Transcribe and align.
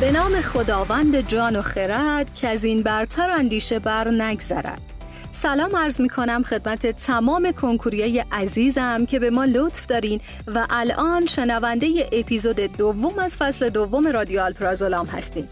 به 0.00 0.12
نام 0.12 0.40
خداوند 0.40 1.28
جان 1.28 1.56
و 1.56 1.62
خرد 1.62 2.34
که 2.34 2.48
از 2.48 2.64
این 2.64 2.82
برتر 2.82 3.30
اندیشه 3.30 3.78
بر 3.78 4.08
نگذرد 4.10 4.80
سلام 5.32 5.76
عرض 5.76 6.00
می 6.00 6.08
کنم 6.08 6.42
خدمت 6.42 6.86
تمام 6.86 7.52
کنکوریای 7.52 8.24
عزیزم 8.32 9.06
که 9.06 9.18
به 9.18 9.30
ما 9.30 9.44
لطف 9.44 9.86
دارین 9.86 10.20
و 10.54 10.66
الان 10.70 11.26
شنونده 11.26 12.08
اپیزود 12.12 12.56
دوم 12.56 13.18
از 13.18 13.36
فصل 13.36 13.68
دوم 13.68 14.06
رادیو 14.06 14.40
الپرازولام 14.40 15.06
هستین 15.06 15.48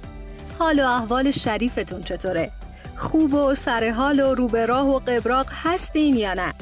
حال 0.58 0.80
و 0.80 0.86
احوال 0.86 1.30
شریفتون 1.30 2.02
چطوره؟ 2.02 2.50
خوب 2.96 3.34
و 3.34 3.54
سرحال 3.54 4.20
و 4.20 4.34
روبه 4.34 4.66
راه 4.66 4.88
و 4.88 4.98
قبراق 4.98 5.46
هستین 5.52 6.16
یا 6.16 6.34
نه؟ 6.34 6.54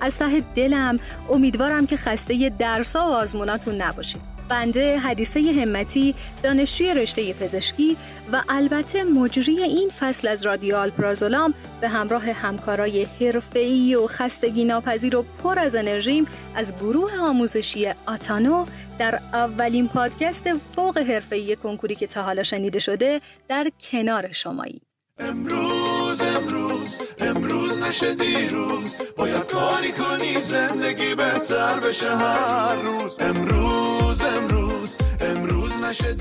از 0.00 0.18
ته 0.18 0.42
دلم 0.56 0.98
امیدوارم 1.30 1.86
که 1.86 1.96
خسته 1.96 2.48
درسا 2.58 3.06
و 3.06 3.12
آزموناتون 3.12 3.74
نباشید 3.82 4.33
بنده 4.48 4.98
حدیثه 4.98 5.40
همتی 5.40 6.14
دانشجوی 6.42 6.94
رشته 6.94 7.32
پزشکی 7.32 7.96
و 8.32 8.42
البته 8.48 9.04
مجری 9.04 9.62
این 9.62 9.90
فصل 10.00 10.28
از 10.28 10.46
رادیال 10.46 10.90
پرازولام 10.90 11.54
به 11.80 11.88
همراه 11.88 12.22
همکارای 12.30 13.06
حرفه‌ای 13.20 13.94
و 13.94 14.06
خستگی 14.06 14.64
ناپذیر 14.64 15.16
و 15.16 15.24
پر 15.42 15.58
از 15.58 15.74
انرژیم 15.74 16.26
از 16.54 16.76
گروه 16.76 17.12
آموزشی 17.20 17.86
آتانو 18.06 18.64
در 18.98 19.20
اولین 19.32 19.88
پادکست 19.88 20.52
فوق 20.52 20.98
حرفه‌ای 20.98 21.56
کنکوری 21.56 21.94
که 21.94 22.06
تا 22.06 22.22
حالا 22.22 22.42
شنیده 22.42 22.78
شده 22.78 23.20
در 23.48 23.70
کنار 23.90 24.32
شمایی. 24.32 24.80
امروز 25.18 26.22
امروز 26.22 26.98
امروز 27.20 27.82
نشه 27.82 28.14
دیروز. 28.14 28.96
باید 29.16 29.46
کاری 29.46 29.92
کنی 29.92 30.40
زندگی 30.40 31.14
بهتر 31.14 31.80
بشه 31.80 32.16
هر 32.16 32.74
روز. 32.74 33.20
امروز 33.20 33.73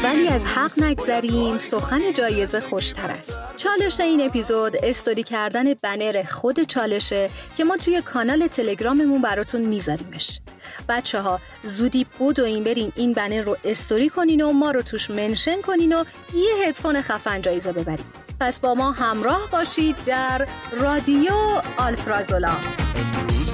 ولی 0.03 0.27
از 0.27 0.45
حق 0.45 0.83
نگذریم 0.83 1.57
سخن 1.57 2.13
جایزه 2.13 2.59
خوشتر 2.61 3.11
است. 3.11 3.39
چالش 3.57 3.99
این 3.99 4.21
اپیزود 4.21 4.75
استوری 4.83 5.23
کردن 5.23 5.73
بنر 5.73 6.23
خود 6.23 6.59
چالشه 6.59 7.29
که 7.57 7.63
ما 7.63 7.77
توی 7.77 8.01
کانال 8.01 8.47
تلگراممون 8.47 9.21
براتون 9.21 9.61
میذاریمش. 9.61 10.39
بچه 10.89 11.19
ها 11.19 11.39
زودی 11.63 12.05
این 12.37 12.63
برین 12.63 12.91
این 12.95 13.13
بنر 13.13 13.41
رو 13.41 13.57
استوری 13.63 14.09
کنین 14.09 14.41
و 14.41 14.51
ما 14.51 14.71
رو 14.71 14.81
توش 14.81 15.11
منشن 15.11 15.61
کنین 15.61 15.95
و 15.95 16.03
یه 16.33 16.67
هدفون 16.67 17.01
خفن 17.01 17.41
جایزه 17.41 17.71
ببرین. 17.71 18.05
پس 18.39 18.59
با 18.59 18.73
ما 18.73 18.91
همراه 18.91 19.49
باشید 19.51 19.95
در 20.05 20.47
رادیو 20.79 21.33
آلپرازولا. 21.77 22.55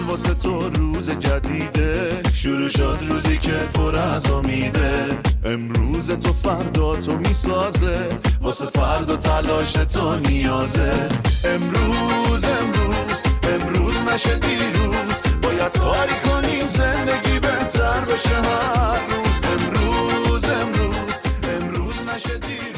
واسه 0.10 0.34
تو 0.34 0.70
روز 0.70 1.10
جدیده. 1.10 2.22
شروع 2.34 2.68
شد 2.68 2.98
روزی 3.10 3.38
که 3.38 3.52
پر 3.52 3.96
از 3.96 4.32
امیده. 4.32 5.06
امروز 5.46 6.12
تو 6.12 6.34
فردا 6.34 6.96
تو 6.96 7.18
می‌سازه. 7.18 8.10
واسه 8.42 8.66
فردا 8.66 9.18
تلاش 9.18 9.72
تو 9.72 10.16
نیازه. 10.16 11.10
امروز 11.46 12.44
امروز 12.44 13.20
امروز 13.44 13.96
نشه 14.14 14.36
دیروز. 14.36 15.16
باید 15.42 15.78
کاری 15.78 16.14
کنیم 16.26 16.66
زندگی 16.66 17.40
بهتر 17.40 18.00
بشه 18.00 18.36
هر 18.36 19.00
روز. 19.10 19.36
امروز 19.54 20.44
امروز 20.44 21.14
امروز 21.44 21.96
نشه 22.16 22.38
دیروز. 22.38 22.69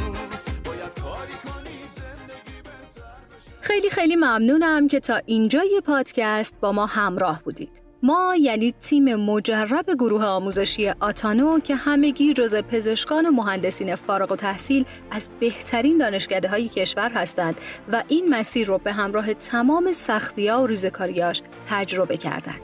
خیلی 3.71 3.89
خیلی 3.89 4.15
ممنونم 4.15 4.87
که 4.87 4.99
تا 4.99 5.21
اینجای 5.25 5.81
پادکست 5.85 6.55
با 6.61 6.71
ما 6.71 6.85
همراه 6.85 7.41
بودید. 7.43 7.81
ما 8.03 8.35
یعنی 8.39 8.71
تیم 8.71 9.15
مجرب 9.15 9.85
گروه 9.99 10.25
آموزشی 10.25 10.89
آتانو 10.89 11.59
که 11.59 11.75
همگی 11.75 12.33
جز 12.33 12.55
پزشکان 12.55 13.25
و 13.25 13.31
مهندسین 13.31 13.95
فارغ 13.95 14.31
و 14.31 14.35
تحصیل 14.35 14.85
از 15.11 15.29
بهترین 15.39 15.97
دانشگاه 15.97 16.51
های 16.51 16.69
کشور 16.69 17.09
هستند 17.09 17.55
و 17.91 18.03
این 18.07 18.29
مسیر 18.29 18.67
رو 18.67 18.77
به 18.77 18.91
همراه 18.91 19.33
تمام 19.33 19.91
سختی 19.91 20.47
ها 20.47 20.63
و 20.63 20.67
ریزکاریاش 20.67 21.41
تجربه 21.65 22.17
کردند. 22.17 22.61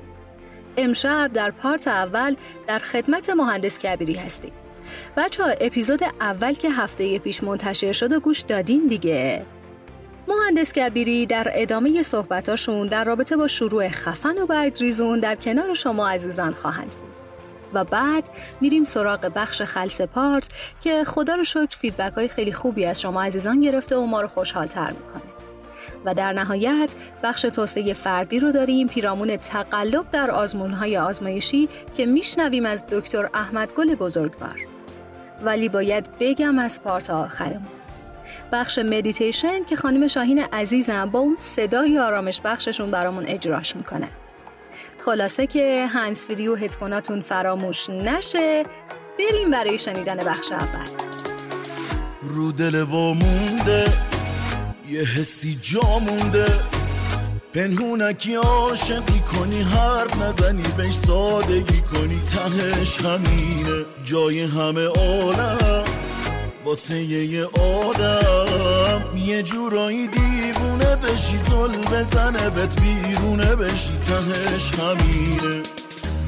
امشب 0.78 1.31
در 1.34 1.51
پارت 1.51 1.88
اول 1.88 2.35
در 2.68 2.79
خدمت 2.79 3.29
مهندس 3.29 3.79
کبیری 3.79 4.13
هستیم. 4.13 4.51
بچه 5.18 5.44
ها 5.44 5.50
اپیزود 5.50 6.03
اول 6.22 6.53
که 6.53 6.69
هفته 6.69 7.19
پیش 7.19 7.44
منتشر 7.44 7.91
شد 7.91 8.13
و 8.13 8.19
گوش 8.19 8.41
دادین 8.41 8.88
دیگه 8.88 9.45
مهندس 10.27 10.73
کبیری 10.73 11.25
در 11.25 11.51
ادامه 11.53 12.03
صحبتاشون 12.03 12.88
در 12.88 13.03
رابطه 13.03 13.38
با 13.38 13.47
شروع 13.47 13.89
خفن 13.89 14.38
و 14.38 14.45
برگریزون 14.45 15.19
در 15.19 15.35
کنار 15.35 15.73
شما 15.73 16.09
عزیزان 16.09 16.53
خواهند 16.53 16.95
بود. 16.95 17.07
و 17.73 17.83
بعد 17.83 18.29
میریم 18.61 18.83
سراغ 18.83 19.31
بخش 19.35 19.61
خلص 19.61 20.01
part 20.01 20.50
که 20.81 21.03
خدا 21.03 21.35
رو 21.35 21.43
شکر 21.43 21.77
feedback 21.78 22.13
های 22.13 22.27
خیلی 22.27 22.53
خوبی 22.53 22.85
از 22.85 23.01
شما 23.01 23.23
عزیزان 23.23 23.61
گرفته 23.61 23.95
و 23.95 24.05
ما 24.05 24.21
رو 24.21 24.27
خوشحال 24.27 24.67
تر 24.67 24.91
می‌کنه. 24.91 25.31
و 26.05 26.13
در 26.13 26.33
نهایت 26.33 26.94
بخش 27.23 27.41
توسعه 27.41 27.94
فردی 27.94 28.39
رو 28.39 28.51
داریم 28.51 28.88
پیرامون 28.88 29.38
تقلب 29.38 30.11
در 30.11 30.31
آزمون 30.31 30.71
های 30.71 30.97
آزمایشی 30.97 31.69
که 31.97 32.05
میشنویم 32.05 32.65
از 32.65 32.85
دکتر 32.91 33.29
احمد 33.33 33.73
گل 33.73 33.95
بزرگوار. 33.95 34.67
ولی 35.44 35.69
باید 35.69 36.09
بگم 36.19 36.59
از 36.59 36.81
part 36.84 37.09
آخرمون. 37.09 37.76
بخش 38.51 38.79
مدیتیشن 38.79 39.63
که 39.63 39.75
خانم 39.75 40.07
شاهین 40.07 40.39
عزیزم 40.53 41.05
با 41.05 41.19
اون 41.19 41.35
صدای 41.39 41.99
آرامش 41.99 42.41
بخششون 42.43 42.91
برامون 42.91 43.25
اجراش 43.27 43.75
می‌کنه. 43.75 44.07
خلاصه 44.99 45.47
که 45.47 45.88
هنسفری 45.89 46.47
و 46.47 46.55
هدفوناتون 46.55 47.21
فراموش 47.21 47.89
نشه. 47.89 48.65
بریم 49.19 49.51
برای 49.51 49.79
شنیدن 49.79 50.17
بخش 50.17 50.51
اول. 50.51 50.88
رو 52.21 52.51
دل 52.51 52.75
و 52.75 53.13
مونده 53.13 53.85
یه 54.89 55.01
حسی 55.01 55.57
جا 55.61 55.99
مونده. 55.99 56.45
پنهونکی 57.53 58.35
عاشقی 58.35 59.19
کنی 59.19 59.61
حرف 59.61 60.21
نزنی 60.21 60.63
بهش 60.77 60.94
سادگی 60.94 61.81
کنی. 61.81 62.19
تهش 62.19 62.97
همینه 63.01 63.85
جای 64.03 64.41
همه 64.41 64.85
عالم. 64.85 65.83
واسه 66.67 67.01
یه 67.01 67.45
آدم. 67.45 69.17
یه 69.17 69.44
جورایی 69.44 70.07
دیوونه 70.07 70.95
بشی 70.95 71.38
زل 71.38 71.95
بزنه 71.95 72.50
بهت 72.50 72.81
بیرونه 72.81 73.55
بشی. 73.55 73.97
تهش 73.97 74.72
همینه. 74.73 75.63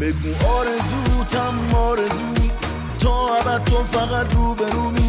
بگو 0.02 0.48
آرزوتم 0.48 1.76
آرزو. 1.76 2.52
تا 3.00 3.28
عبد 3.36 3.64
تو 3.64 3.84
فقط 3.84 4.36
رو 4.36 4.56
به 4.56 4.66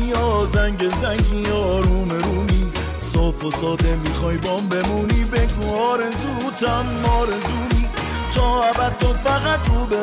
یا. 0.07 0.49
زنگ 0.55 0.91
زنگی 1.03 1.49
یا 1.49 1.79
روم 1.79 2.11
رومی 2.11 2.73
صاف 3.01 3.45
و 3.45 3.51
ساده 3.51 3.97
می‌خوای 3.97 4.37
بام 4.37 4.69
بمونی. 4.69 5.25
بگو 5.25 5.75
آرزوتم 5.77 6.87
آرزومی 7.21 7.89
تا 8.35 8.65
عبد 8.65 8.99
تو 8.99 9.15
فقط 9.15 9.69
رو 9.69 9.87
به 9.87 9.97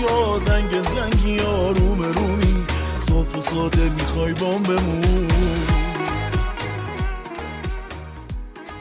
یا. 0.00 0.38
زنگ 0.46 0.82
زنگی 0.82 1.30
یا 1.30 1.70
روم 1.70 2.02
رومی 2.02 2.50
صاف 3.10 3.38
و 3.38 3.40
ساده 3.40 3.90
می‌خوای 3.90 4.34
بام 4.34 4.62
بمون. 4.62 5.28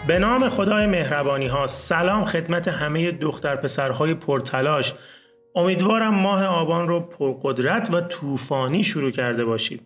به 0.07 0.19
نام 0.19 0.50
خدای 0.50 0.85
مهربانی 0.85 1.47
ها 1.47 1.67
سلام 1.67 2.25
خدمت 2.25 2.68
همه 2.68 3.12
دختر 3.12 3.56
پسرهای 3.56 4.13
پرتلاش. 4.13 4.94
امیدوارم 5.56 6.16
ماه 6.16 6.45
آبان 6.45 6.88
رو 6.88 7.00
پرقدرت 7.00 7.89
و 7.94 8.01
طوفانی 8.01 8.84
شروع 8.84 9.12
کرده 9.12 9.45
باشید. 9.45 9.81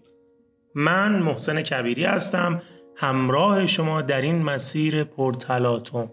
من 0.75 1.19
محسن 1.19 1.61
کبیری 1.61 2.05
هستم 2.05 2.61
همراه 2.95 3.67
شما 3.67 4.01
در 4.01 4.21
این 4.21 4.43
مسیر 4.43 5.03
پرتلاتم 5.03 6.11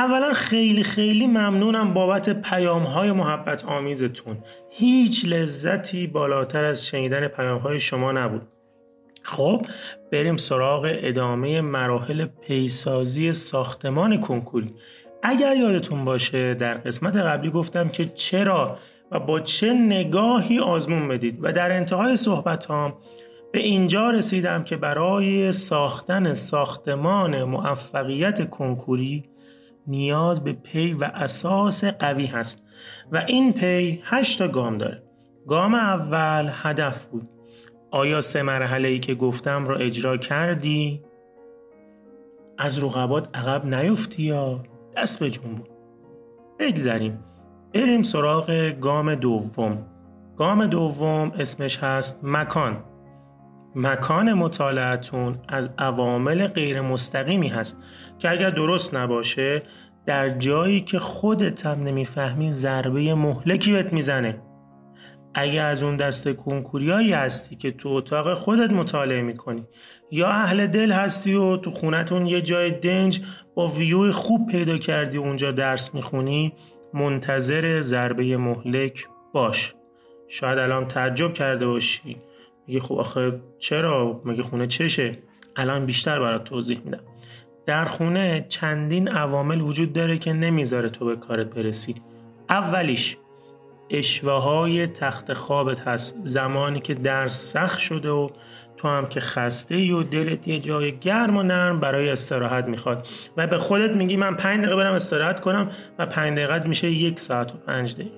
اولا 0.00 0.32
خیلی 0.32 0.82
خیلی 0.82 1.26
ممنونم 1.26 1.94
بابت 1.94 2.42
پیام 2.42 2.82
های 2.82 3.12
محبت 3.12 3.64
آمیزتون 3.64 4.38
هیچ 4.70 5.24
لذتی 5.28 6.06
بالاتر 6.06 6.64
از 6.64 6.86
شنیدن 6.86 7.28
پیام 7.28 7.58
های 7.58 7.80
شما 7.80 8.12
نبود. 8.12 8.42
خب 9.22 9.66
بریم 10.12 10.36
سراغ 10.36 10.88
ادامه 10.90 11.60
مراحل 11.60 12.24
پیسازی 12.24 13.32
ساختمان 13.32 14.20
کنکوری. 14.20 14.74
اگر 15.22 15.56
یادتون 15.56 16.04
باشه 16.04 16.54
در 16.54 16.74
قسمت 16.74 17.16
قبلی 17.16 17.50
گفتم 17.50 17.88
که 17.88 18.04
چرا 18.04 18.78
و 19.10 19.20
با 19.20 19.40
چه 19.40 19.72
نگاهی 19.74 20.58
آزمون 20.58 21.08
بدید 21.08 21.38
و 21.40 21.52
در 21.52 21.72
انتهای 21.72 22.16
صحبت 22.16 22.70
هم 22.70 22.94
به 23.52 23.58
اینجا 23.58 24.10
رسیدم 24.10 24.64
که 24.64 24.76
برای 24.76 25.52
ساختن 25.52 26.34
ساختمان 26.34 27.44
موفقیت 27.44 28.50
کنکوری 28.50 29.24
نیاز 29.86 30.44
به 30.44 30.52
پی 30.52 30.92
و 30.92 31.10
اساس 31.14 31.84
قوی 31.84 32.26
هست 32.26 32.62
و 33.12 33.24
این 33.28 33.52
پی 33.52 34.02
هشت 34.04 34.52
گام 34.52 34.78
داره. 34.78 35.02
گام 35.46 35.74
اول 35.74 36.50
هدف 36.52 37.04
بود. 37.04 37.28
آیا 37.90 38.20
سه 38.20 38.42
مرحله 38.42 38.88
ای 38.88 38.98
که 38.98 39.14
گفتم 39.14 39.66
را 39.66 39.76
اجرا 39.76 40.16
کردی؟ 40.16 41.02
از 42.58 42.84
رقبات 42.84 43.28
عقب 43.34 43.74
نیفتی 43.74 44.22
یا 44.22 44.62
دست 44.96 45.20
به 45.20 45.30
بود؟ 45.30 45.68
بگذریم. 46.58 47.24
بریم 47.74 48.02
سراغ 48.02 48.70
گام 48.80 49.14
دوم. 49.14 49.86
گام 50.36 50.66
دوم 50.66 51.32
اسمش 51.38 51.78
هست 51.78 52.20
مکان. 52.22 52.84
مکان 53.74 54.32
مطالعتون 54.32 55.38
از 55.48 55.70
عوامل 55.78 56.46
غیر 56.46 56.80
مستقیمی 56.80 57.48
هست 57.48 57.76
که 58.18 58.30
اگر 58.30 58.50
درست 58.50 58.94
نباشه 58.94 59.62
در 60.06 60.38
جایی 60.38 60.80
که 60.80 60.98
خودت 60.98 61.66
هم 61.66 61.82
نمی‌فهمی 61.82 62.52
ضربه 62.52 63.14
مهلکی 63.14 63.72
بهت 63.72 63.92
می‌زنه. 63.92 64.42
اگه 65.34 65.60
از 65.60 65.82
اون 65.82 65.96
دست 65.96 66.28
کنکوریایی 66.28 67.12
هستی 67.12 67.56
که 67.56 67.70
تو 67.70 67.88
اتاق 67.88 68.34
خودت 68.34 68.70
مطالعه 68.70 69.22
می‌کنی 69.22 69.66
یا 70.10 70.28
اهل 70.28 70.66
دل 70.66 70.92
هستی 70.92 71.34
و 71.34 71.56
تو 71.56 71.70
خونتون 71.70 72.26
یه 72.26 72.40
جای 72.40 72.70
دنج 72.70 73.20
با 73.54 73.66
ویو 73.66 74.12
خوب 74.12 74.50
پیدا 74.50 74.78
کردی 74.78 75.18
اونجا 75.18 75.52
درس 75.52 75.94
می‌خونی 75.94 76.52
منتظر 76.94 77.80
ضربه 77.80 78.36
مهلک 78.36 79.06
باش. 79.32 79.74
شاید 80.28 80.58
الان 80.58 80.88
تعجب 80.88 81.32
کرده 81.32 81.66
باشی. 81.66 82.16
میگه 82.66 82.80
خب 82.80 82.94
آخه 82.94 83.40
چرا؟ 83.58 84.20
مگه 84.24 84.42
خونه 84.42 84.66
چشه؟ 84.66 85.18
الان 85.56 85.86
بیشتر 85.86 86.20
برات 86.20 86.44
توضیح 86.44 86.80
میدم. 86.84 87.00
در 87.66 87.84
خونه 87.84 88.46
چندین 88.48 89.08
عوامل 89.08 89.60
وجود 89.60 89.92
داره 89.92 90.18
که 90.18 90.32
نمی‌ذاره 90.32 90.88
تو 90.88 91.04
به 91.04 91.16
کارت 91.16 91.46
برسی. 91.46 91.94
اولیش 92.48 93.16
اشوه 93.90 94.32
های 94.32 94.86
تخت 94.86 95.32
خوابت 95.32 95.80
هست. 95.80 96.16
زمانی 96.24 96.80
که 96.80 96.94
درس 96.94 97.52
سخت 97.52 97.78
شده 97.78 98.10
و 98.10 98.28
تو 98.76 98.88
هم 98.88 99.08
که 99.08 99.20
خسته 99.20 99.74
ای 99.74 99.92
و 99.92 100.02
دلت 100.02 100.48
یه 100.48 100.58
جای 100.58 100.98
گرم 100.98 101.36
و 101.36 101.42
نرم 101.42 101.80
برای 101.80 102.10
استراحت 102.10 102.64
می‌خواد. 102.64 103.08
و 103.36 103.46
به 103.46 103.58
خودت 103.58 103.90
میگی 103.90 104.16
من 104.16 104.36
پنج 104.36 104.58
دقیقه 104.58 104.76
برم 104.76 104.94
استراحت 104.94 105.40
کنم 105.40 105.70
و 105.98 106.06
پنج 106.06 106.38
دقیقه 106.38 106.68
میشه 106.68 106.90
یک 106.90 107.20
ساعت 107.20 107.54
و 107.54 107.58
پنج 107.58 107.94
دقیقه. 107.94 108.10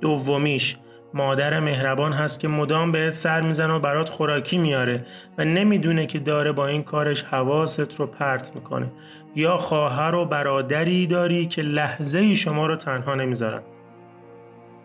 دومیش 0.00 0.76
مادر 1.14 1.60
مهربان 1.60 2.12
هست 2.12 2.40
که 2.40 2.48
مدام 2.48 2.92
بهت 2.92 3.12
سر 3.12 3.40
می‌زنه 3.40 3.72
و 3.74 3.78
برات 3.78 4.08
خوراکی 4.08 4.58
میاره 4.58 5.06
و 5.38 5.44
نمی‌دونه 5.44 6.06
که 6.06 6.18
داره 6.18 6.52
با 6.52 6.66
این 6.66 6.82
کارش 6.82 7.22
حواست 7.22 8.00
رو 8.00 8.06
پرت 8.06 8.54
می‌کنه. 8.54 8.92
یا 9.36 9.56
خواهر 9.56 10.14
و 10.14 10.24
برادری 10.24 11.06
داری 11.06 11.46
که 11.46 11.62
لحظه 11.62 12.34
شما 12.34 12.66
رو 12.66 12.76
تنها 12.76 13.14
نمی‌ذارن. 13.14 13.62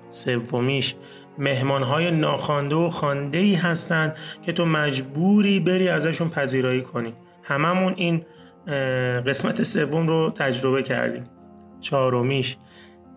سومیش 0.08 0.96
مهمانهای 1.38 2.12
ناخوانده 2.12 2.76
و 2.76 2.90
خانده 2.90 3.38
ای 3.38 3.56
هستند 3.56 4.16
که 4.44 4.52
تو 4.52 4.66
مجبوری 4.66 5.60
بری 5.60 5.90
ازشون 5.90 6.30
پذیرایی 6.30 6.82
کنی. 6.82 7.14
هممون 7.44 7.94
این 7.98 8.26
قسمت 9.28 9.64
سوم 9.64 10.08
رو 10.08 10.32
تجربه 10.36 10.84
کردیم. 10.84 11.24
چهارمیش 11.82 12.58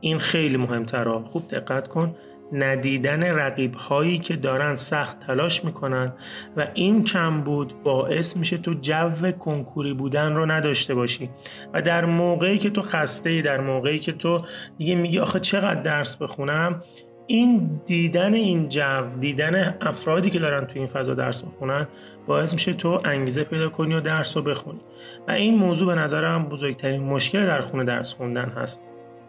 این 0.01 0.19
خیلی 0.19 0.57
مهمتره. 0.57 1.19
خوب 1.25 1.49
دقت 1.49 1.89
کن. 1.89 2.15
ندیدن 2.53 3.23
رقیب 3.23 3.75
هایی 3.75 4.19
که 4.19 4.37
دارن 4.37 4.75
سخت 4.75 5.21
تلاش 5.21 5.65
می‌کنن 5.65 6.13
و 6.57 6.67
این 6.75 7.05
کم 7.05 7.41
بود 7.41 7.83
باعث 7.83 8.37
میشه 8.37 8.59
تو 8.59 8.75
جو 8.75 9.31
کنکوری 9.39 9.93
بودن 9.93 10.35
رو 10.35 10.47
نداشته 10.47 10.95
باشی. 10.95 11.31
و 11.75 11.83
در 11.83 12.05
موقعی 12.05 12.59
که 12.59 12.71
تو 12.71 12.83
خسته 12.83 13.31
ای 13.31 13.43
در 13.43 13.61
موقعی 13.61 13.99
که 13.99 14.13
تو 14.13 14.45
دیگه 14.79 14.95
میگی 14.95 15.19
آخه 15.19 15.41
چقدر 15.41 15.83
درس 15.83 16.17
بخونم 16.17 16.83
این 17.27 17.81
دیدن 17.87 18.35
این 18.35 18.69
جو 18.69 19.09
دیدن 19.21 19.77
افرادی 19.81 20.31
که 20.31 20.39
دارن 20.39 20.67
تو 20.67 20.79
این 20.79 20.87
فضا 20.87 21.15
درس 21.15 21.45
می‌خونن 21.45 21.89
باعث 22.27 22.53
میشه 22.53 22.73
تو 22.73 23.01
انگیزه 23.05 23.45
پیدا 23.45 23.69
کنی 23.69 23.95
و 23.95 24.01
درس 24.01 24.37
رو 24.37 24.43
بخونی. 24.43 24.81
و 25.29 25.31
این 25.31 25.59
موضوع 25.59 25.95
به 25.95 26.01
نظرم 26.01 26.49
بزرگترین 26.49 27.03
مشکل 27.03 27.47
در 27.47 27.63
خونه 27.63 27.85
درس 27.85 28.15
خوندن 28.15 28.53
هست. 28.57 28.81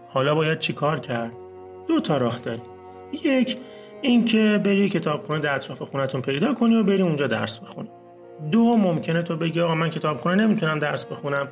حالا 0.09 0.35
باید 0.35 0.59
چی 0.59 0.73
کار 0.73 0.99
کرد؟ 0.99 1.31
دو 1.87 1.99
تا 1.99 2.17
راه 2.17 2.39
داری 2.39 2.61
یک 3.23 3.57
اینکه 4.01 4.61
بری 4.63 4.89
کتابخونه 4.89 5.39
در 5.39 5.55
اطراف 5.55 5.81
خونتون 5.81 6.21
پیدا 6.21 6.53
کنی 6.53 6.75
و 6.75 6.83
بری 6.83 7.01
اونجا 7.01 7.27
درس 7.27 7.59
بخونی. 7.59 7.89
دو 8.51 8.77
ممکنه 8.77 9.21
تو 9.21 9.35
بگی 9.35 9.61
آقا 9.61 9.75
من 9.75 9.89
کتابخونه 9.89 10.35
نمی‌تونم 10.35 10.79
درس 10.79 11.05
بخونم. 11.05 11.47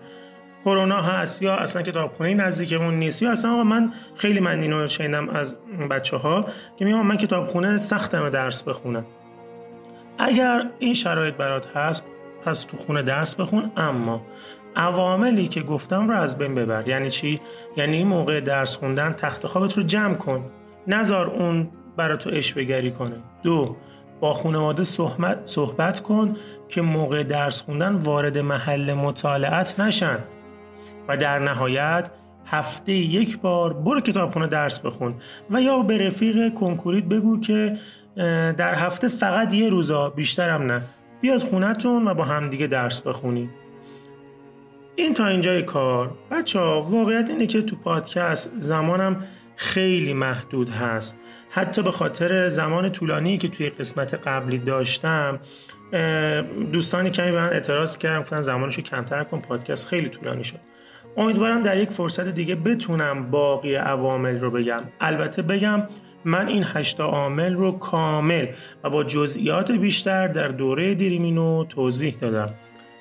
کرونا 0.65 1.01
هست 1.01 1.41
یا 1.41 1.55
اصلا 1.55 1.81
کتابخونه 1.81 2.33
نزدیکمون 2.33 2.93
نیست 2.93 3.21
یا 3.21 3.31
اصلا 3.31 3.53
آقا 3.53 3.63
من 3.63 3.93
خیلی 4.15 4.39
من 4.39 4.61
اینو 4.61 4.87
شنیدم 4.87 5.29
از 5.29 5.57
بچه 5.91 6.17
ها 6.17 6.45
که 6.77 6.85
میگم 6.85 7.05
من 7.05 7.17
کتابخونه 7.17 7.77
سختم 7.77 8.29
درس 8.29 8.63
بخونم. 8.63 9.05
اگر 10.17 10.63
این 10.79 10.93
شرایط 10.93 11.35
برات 11.35 11.67
هست 11.77 12.05
پس 12.45 12.63
تو 12.63 12.77
خونه 12.77 13.03
درس 13.03 13.35
بخون. 13.35 13.71
اما 13.77 14.21
عواملی 14.75 15.47
که 15.47 15.61
گفتم 15.61 16.07
رو 16.07 16.15
از 16.15 16.37
بین 16.37 16.55
ببر. 16.55 16.87
یعنی 16.87 17.09
چی؟ 17.09 17.41
یعنی 17.77 17.97
این 17.97 18.07
موقع 18.07 18.39
درس 18.39 18.77
خوندن 18.77 19.13
تخت 19.13 19.47
خوابت 19.47 19.77
رو 19.77 19.83
جمع 19.83 20.15
کن. 20.15 20.45
نزار 20.88 21.28
اون 21.28 21.69
برا 21.98 22.18
تو 22.18 22.30
بگری 22.30 22.92
کنه. 22.92 23.16
دو 23.44 23.75
با 24.19 24.33
خانواده 24.33 24.83
صحبت, 24.83 25.42
صحبت 25.45 26.00
کن 26.00 26.36
که 26.69 26.81
موقع 26.81 27.24
درس 27.24 27.62
خوندن 27.62 27.95
وارد 27.95 28.38
محل 28.38 28.94
مطالعت 28.94 29.80
نشن. 29.80 30.19
و 31.07 31.18
در 31.18 31.39
نهایت 31.39 32.12
هفته 32.45 32.92
یک 32.92 33.39
بار 33.39 33.74
برو 33.74 34.01
کتابخونه 34.01 34.48
درس 34.48 34.80
بخون 34.80 35.16
و 35.50 35.62
یا 35.62 35.80
به 35.80 35.98
رفیق 35.98 36.54
کنکوریت 36.54 37.06
بگو 37.06 37.39
که 37.39 37.78
در 38.57 38.75
هفته 38.75 39.07
فقط 39.07 39.54
یه 39.54 39.69
روزا 39.69 40.10
بیشترم 40.10 40.72
نه. 40.72 40.81
بیاد 41.22 41.42
خونتون 41.42 42.07
و 42.07 42.13
با 42.13 42.24
همدیگه 42.24 42.68
درس 42.68 43.01
بخونی. 43.01 43.50
این 44.95 45.13
تا 45.13 45.28
اینجای 45.28 45.63
کار. 45.63 46.12
بچه 46.31 46.60
ها 46.60 46.81
واقعیت 46.81 47.30
اینه 47.30 47.48
که 47.48 47.62
تو 47.62 47.75
پادکست 47.75 48.54
زمانم 48.57 49.24
خیلی 49.56 50.13
محدود 50.13 50.69
هست. 50.69 51.18
حتی 51.50 51.81
به 51.81 51.92
خاطر 51.92 52.50
زمان 52.50 52.92
طولانی 52.92 53.38
که 53.38 53.48
توی 53.48 53.69
قسمت 53.69 54.13
قبلی 54.13 54.57
داشتم 54.57 55.39
دوستانی 56.71 57.09
کمی 57.09 57.31
به 57.31 57.38
من 57.38 57.50
اعتراض 57.50 57.98
کردن 57.98 58.19
گفتن 58.19 58.42
زمانش 58.42 58.75
رو 58.75 58.83
کمتر 58.83 59.24
کن 59.24 59.39
پادکست 59.39 59.88
خیلی 59.88 60.09
طولانی 60.09 60.44
شد. 60.44 60.59
امیدوارم 61.18 61.63
در 61.63 61.77
یک 61.77 61.89
فرصت 61.89 62.27
دیگه 62.27 62.56
بتونم 62.56 63.31
باقی 63.31 63.75
عوامل 63.75 64.39
رو 64.39 64.51
بگم. 64.51 64.83
البته 65.01 65.42
بگم 65.42 65.83
من 66.25 66.47
این 66.47 66.65
هشتا 66.74 67.06
عامل 67.06 67.54
رو 67.54 67.71
کامل 67.71 68.45
و 68.83 68.89
با 68.89 69.04
جزئیات 69.04 69.71
بیشتر 69.71 70.27
در 70.27 70.47
دوره 70.47 70.95
دیریمینو 70.95 71.65
توضیح 71.65 72.15
دادم. 72.21 72.54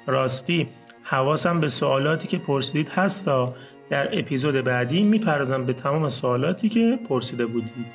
راستی 0.06 0.68
حواسم 1.02 1.60
به 1.60 1.68
سوالاتی 1.68 2.28
که 2.28 2.38
پرسیدید 2.38 2.88
هستا. 2.88 3.54
در 3.90 4.18
اپیزود 4.18 4.54
بعدی 4.54 5.02
می‌پردازم 5.02 5.64
به 5.64 5.72
تمام 5.72 6.08
سوالاتی 6.08 6.68
که 6.68 6.98
پرسیده 7.08 7.46
بودید 7.46 7.86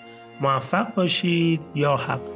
موفق 0.41 0.93
باشید 0.93 1.61
یا 1.75 1.95
حق 1.95 2.35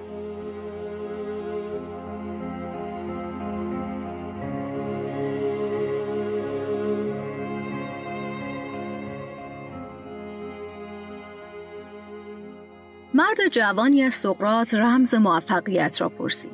مرد 13.13 13.47
جوانی 13.51 14.03
از 14.03 14.13
سقرات 14.13 14.73
رمز 14.73 15.15
موفقیت 15.15 16.01
را 16.01 16.09
پرسید. 16.09 16.51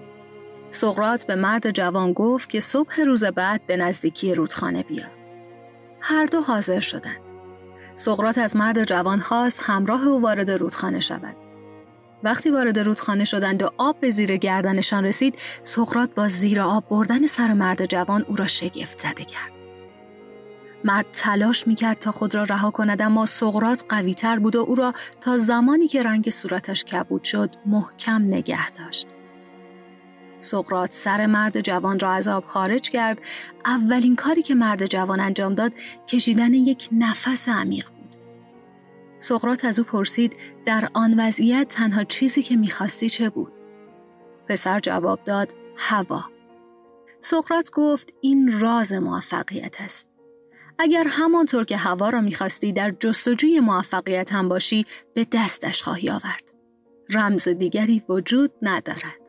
سقرات 0.71 1.27
به 1.27 1.35
مرد 1.35 1.71
جوان 1.71 2.13
گفت 2.13 2.49
که 2.49 2.59
صبح 2.59 3.01
روز 3.01 3.23
بعد 3.23 3.61
به 3.67 3.77
نزدیکی 3.77 4.35
رودخانه 4.35 4.83
بیا. 4.83 5.24
هر 6.07 6.25
دو 6.25 6.41
حاضر 6.41 6.79
شدند. 6.79 7.21
سقرات 7.95 8.37
از 8.37 8.55
مرد 8.55 8.83
جوان 8.83 9.19
خواست 9.19 9.61
همراه 9.63 10.07
او 10.07 10.21
وارد 10.21 10.51
رودخانه 10.51 10.99
شود. 10.99 11.35
وقتی 12.23 12.49
وارد 12.49 12.79
رودخانه 12.79 13.23
شدند 13.23 13.63
و 13.63 13.69
آب 13.77 13.99
به 13.99 14.09
زیر 14.09 14.37
گردنشان 14.37 15.05
رسید، 15.05 15.35
سقرات 15.63 16.15
با 16.15 16.27
زیر 16.27 16.61
آب 16.61 16.89
بردن 16.89 17.27
سر 17.27 17.53
مرد 17.53 17.85
جوان 17.85 18.25
او 18.27 18.35
را 18.35 18.47
شگفت 18.47 18.99
زده 18.99 19.25
کرد. 19.25 19.51
مرد 20.83 21.05
تلاش 21.11 21.67
می‌کرد 21.67 21.99
تا 21.99 22.11
خود 22.11 22.35
را 22.35 22.43
رها 22.43 22.71
کند 22.71 23.01
اما 23.01 23.25
سقرات 23.25 23.85
قوی 23.89 24.13
تر 24.13 24.39
بود 24.39 24.55
و 24.55 24.59
او 24.59 24.75
را 24.75 24.93
تا 25.21 25.37
زمانی 25.37 25.87
که 25.87 26.03
رنگ 26.03 26.29
صورتش 26.29 26.83
کبود 26.83 27.23
شد 27.23 27.55
محکم 27.65 28.21
نگه 28.21 28.71
داشت. 28.71 29.07
سقرات 30.39 30.91
سر 30.91 31.25
مرد 31.25 31.61
جوان 31.61 31.99
را 31.99 32.11
از 32.11 32.27
آب 32.27 32.45
خارج 32.45 32.89
کرد. 32.89 33.17
اولین 33.65 34.15
کاری 34.15 34.41
که 34.41 34.55
مرد 34.55 34.85
جوان 34.85 35.19
انجام 35.19 35.55
داد 35.55 35.73
کشیدن 36.07 36.53
یک 36.53 36.89
نفس 36.91 37.49
عمیق 37.49 37.89
بود. 37.89 38.15
سقرات 39.19 39.65
از 39.65 39.79
او 39.79 39.85
پرسید 39.85 40.35
در 40.65 40.89
آن 40.93 41.19
وضعیت 41.19 41.67
تنها 41.67 42.03
چیزی 42.03 42.43
که 42.43 42.55
می‌خواستی 42.55 43.09
چه 43.09 43.29
بود؟ 43.29 43.51
پسر 44.47 44.79
جواب 44.79 45.23
داد 45.23 45.55
هوا. 45.77 46.25
سقرات 47.19 47.69
گفت 47.71 48.13
این 48.21 48.59
راز 48.59 48.93
موفقیت 48.93 49.81
است. 49.81 50.09
اگر 50.79 51.05
همانطور 51.09 51.65
که 51.65 51.77
هوا 51.77 52.09
را 52.09 52.21
می‌خواستی 52.21 52.73
در 52.73 52.91
جستجوی 52.91 53.59
موفقیت 53.59 54.33
هم 54.33 54.49
باشی 54.49 54.85
به 55.13 55.27
دستش 55.31 55.83
خواهی 55.83 56.09
آورد. 56.09 56.51
رمز 57.09 57.47
دیگری 57.47 58.03
وجود 58.09 58.51
ندارد. 58.61 59.24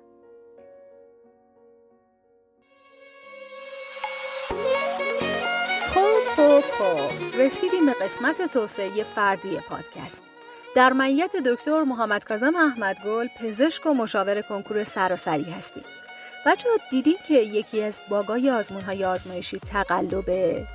خب 6.61 7.39
رسیدیم 7.39 7.87
به 7.87 7.93
قسمت 7.93 8.53
توسعه 8.53 9.03
فردی 9.03 9.57
پادکست. 9.57 10.25
در 10.77 10.93
معیت 10.93 11.37
دکتر 11.37 11.83
محمد 11.83 12.25
کازم 12.25 12.57
احمدگل 12.57 13.29
پزشک 13.41 13.87
و 13.87 13.95
مشاور 13.95 14.43
کنکور 14.43 14.85
سراسری 14.85 15.51
هستیم 15.51 15.85
بچه 16.47 16.69
دیدین 16.91 17.17
که 17.29 17.35
یکی 17.35 17.83
از 17.83 18.01
باگای 18.09 18.51
آزمون 18.51 18.83
های 18.83 19.05
آزمایشی 19.05 19.59
تقلبه 19.59 20.67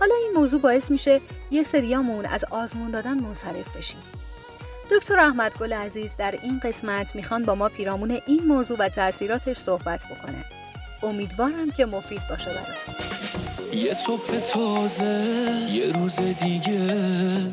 حالا 0.00 0.14
این 0.14 0.32
موضوع 0.34 0.60
باعث 0.60 0.90
میشه 0.90 1.20
یه 1.50 1.62
سریامون 1.62 2.26
از 2.26 2.44
آزمون 2.50 2.90
دادن 2.90 3.20
منصرف 3.20 3.76
بشیم. 3.76 4.02
دکتر 4.90 5.18
احمد 5.18 5.56
گل 5.58 5.72
عزیز 5.72 6.16
در 6.16 6.34
این 6.42 6.60
قسمت 6.64 7.16
می‌خوان 7.16 7.44
با 7.44 7.54
ما 7.54 7.68
پیرامون 7.68 8.20
این 8.26 8.44
موضوع 8.44 8.78
و 8.78 8.88
تاثیراتش 8.88 9.56
صحبت 9.56 10.04
بکنه 10.06 10.44
امیدوارم 11.02 11.70
که 11.70 11.86
مفید 11.86 12.22
باشه 12.30 12.50
براتون. 12.50 13.49
یه 13.74 13.94
صبح 13.94 14.38
تازه 14.52 15.24
یه 15.72 15.92
روز 15.92 16.20
دیگه. 16.20 16.94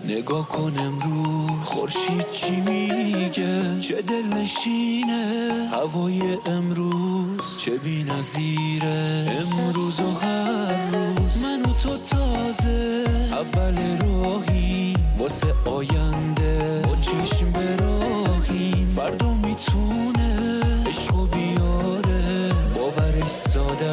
نگاه 0.05 0.49
کنم 0.49 0.99
رو 0.99 1.47
خورشید 1.63 2.29
چی 2.31 2.55
میگه؟ 2.55 3.79
چه 3.79 4.01
دل 4.01 4.33
نشینه؟ 4.33 5.51
هوای 5.71 6.21
امروز 6.45 7.57
چه 7.57 7.77
بی 7.77 8.03
نظیره؟ 8.03 9.25
امروز 9.41 9.99
و 9.99 10.11
هر 10.11 10.91
روز 10.91 11.43
من 11.43 11.61
و 11.61 11.73
تو 11.83 11.97
تازه. 12.09 13.05
اول 13.31 13.75
راهی 14.01 14.93
واسه 15.19 15.47
آینده. 15.65 16.81
با 16.85 16.95
چشم 16.95 17.51
براهیم 17.51 18.93
فردا 18.95 19.33
می‌تونه. 19.33 20.61
عشق 20.87 21.29
بیاره. 21.31 22.51
باورش 22.75 23.27
ساده 23.29 23.91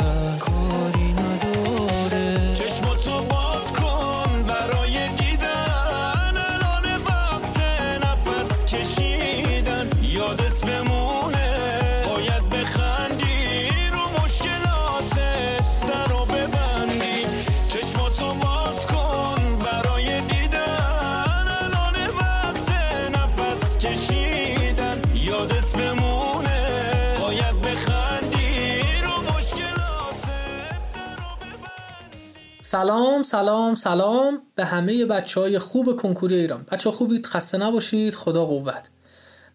سلام 33.74 34.30
سلام 34.30 34.42
به 34.54 34.64
همه 34.64 35.04
بچه 35.04 35.40
های 35.40 35.58
خوب 35.58 35.96
کنکوری 35.96 36.34
ایران. 36.34 36.66
بچه 36.72 36.90
خوبید؟ 36.90 37.26
خسته 37.26 37.58
نباشید. 37.58 38.14
خدا 38.14 38.44
قوت. 38.44 38.88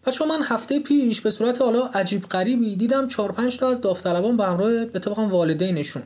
بچه 0.06 0.26
من 0.26 0.42
هفته 0.42 0.80
پیش 0.80 1.20
به 1.20 1.30
صورت 1.30 1.62
حالا 1.62 1.84
عجیب 1.84 2.22
غریبی 2.22 2.76
دیدم 2.76 3.06
4 3.06 3.32
5 3.32 3.58
تا 3.58 3.70
از 3.70 3.80
داوطلبان 3.80 4.36
به 4.36 4.44
همراه 4.44 4.70
اتفاقا 4.70 5.26
والدینشون. 5.26 6.02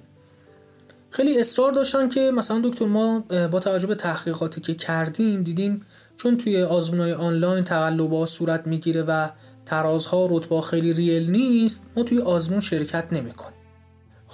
خیلی 1.10 1.40
اصرار 1.40 1.72
داشتن 1.72 2.08
که 2.08 2.20
مثلا 2.20 2.60
دکتر 2.64 2.86
ما 2.86 3.20
با 3.52 3.60
توجه 3.60 3.86
به 3.86 3.94
تحقیقاتی 3.94 4.60
که 4.60 4.74
کردیم 4.74 5.42
دیدیم 5.42 5.86
چون 6.16 6.36
توی 6.36 6.62
آزمونای 6.62 7.12
آنلاین 7.12 7.64
تقلبا 7.64 8.26
صورت 8.26 8.66
می‌گیره 8.66 9.02
و 9.02 9.28
ترازها 9.66 10.26
رتبه 10.30 10.60
خیلی 10.60 10.92
ریل 10.92 11.30
نیست 11.30 11.86
ما 11.96 12.02
توی 12.02 12.18
آزمون 12.18 12.60
شرکت 12.60 13.12
نمی‌کنیم. 13.12 13.63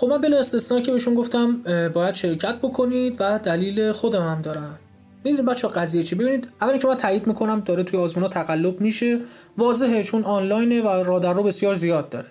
خب 0.01 0.07
من 0.07 0.21
بلا 0.21 0.39
استثنا 0.39 0.81
که 0.81 0.93
بهشون 0.93 1.15
گفتم 1.15 1.63
باید 1.93 2.15
شرکت 2.15 2.55
بکنید 2.55 3.17
و 3.19 3.39
دلیل 3.39 3.93
خودم 3.93 4.23
هم 4.23 4.43
دارم. 4.43 4.79
می‌دونید 5.25 5.47
بچه 5.47 5.69
قضیه 5.69 6.03
چی؟ 6.03 6.15
ببینید 6.15 6.49
اولی 6.61 6.79
که 6.79 6.89
من 6.89 6.95
تایید 6.95 7.27
می‌کنم 7.27 7.61
داره 7.61 7.83
توی 7.83 8.01
آزمون 8.01 8.23
ها 8.23 8.29
تقلب 8.29 8.81
میشه. 8.81 9.19
واضحه 9.59 10.03
چون 10.03 10.25
آنلاینه 10.25 10.83
و 10.83 10.89
رادر 10.89 11.33
رو 11.33 11.43
بسیار 11.43 11.75
زیاد 11.75 12.09
داره. 12.09 12.27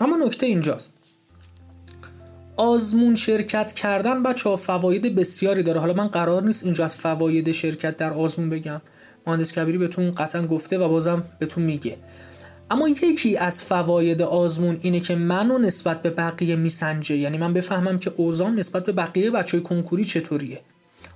اما 0.00 0.16
نکته 0.16 0.46
اینجاست. 0.46 0.94
آزمون 2.56 3.14
شرکت 3.14 3.72
کردن 3.72 4.22
بچه 4.22 4.48
ها 4.48 4.56
فواید 4.56 5.14
بسیاری 5.14 5.62
داره. 5.62 5.80
حالا 5.80 5.92
من 5.92 6.08
قرار 6.08 6.42
نیست 6.42 6.64
اینجا 6.64 6.84
از 6.84 6.96
فواید 6.96 7.50
شرکت 7.50 7.96
در 7.96 8.12
آزمون 8.12 8.50
بگم. 8.50 8.80
مهندس 9.26 9.52
کبیری 9.52 9.78
بهتون 9.78 10.10
قطعا 10.10 10.46
گفته 10.46 10.78
و 10.78 10.88
بازم 10.88 11.22
بهتون 11.38 11.64
میگه. 11.64 11.96
اما 12.70 12.88
یکی 12.88 13.36
از 13.36 13.62
فواید 13.62 14.22
آزمون 14.22 14.78
اینه 14.82 15.00
که 15.00 15.14
منو 15.14 15.58
نسبت 15.58 16.02
به 16.02 16.10
بقیه 16.10 16.56
میسنجه. 16.56 17.16
یعنی 17.16 17.38
من 17.38 17.52
بفهمم 17.52 17.98
که 17.98 18.12
اوزام 18.16 18.58
نسبت 18.58 18.84
به 18.84 18.92
بقیه 18.92 19.30
بچه 19.30 19.60
کنکوری 19.60 20.04
چطوریه. 20.04 20.60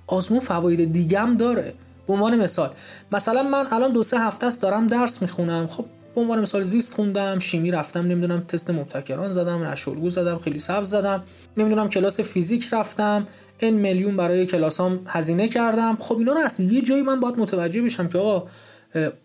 آزمون 0.07 0.39
فواید 0.39 0.93
دیگم 0.93 1.35
داره. 1.39 1.73
به 2.07 2.13
عنوان 2.13 2.35
مثال 2.35 2.69
مثلا 3.11 3.43
من 3.43 3.65
الان 3.71 3.93
دو 3.93 4.03
سه 4.03 4.19
هفته 4.19 4.45
است 4.47 4.61
دارم 4.61 4.87
درس 4.87 5.21
می‌خونم. 5.21 5.67
خب 5.67 5.85
به 6.15 6.21
عنوان 6.21 6.41
مثال 6.41 6.61
زیست 6.61 6.93
خوندم 6.93 7.39
شیمی 7.39 7.71
رفتم 7.71 7.99
نمی‌دونم 7.99 8.41
تست 8.41 8.69
مبتکران 8.69 9.31
زدم 9.31 9.63
نشورگو 9.63 10.09
زدم 10.09 10.37
خیلی 10.37 10.59
سبز 10.59 10.89
زدم. 10.89 11.23
نمی‌دونم 11.57 11.89
کلاس 11.89 12.19
فیزیک 12.19 12.67
رفتم. 12.71 13.25
این 13.59 13.73
میلیون 13.73 14.17
برای 14.17 14.45
کلاسام 14.45 14.99
هزینه 15.07 15.47
کردم. 15.47 15.97
خب 15.99 16.17
اینا 16.17 16.33
رو 16.33 16.39
از 16.39 16.59
یه 16.59 16.81
جایی 16.81 17.01
من 17.01 17.19
باید 17.19 17.37
متوجه 17.37 17.81
بشم 17.81 18.07
که 18.07 18.17
آقا 18.17 18.47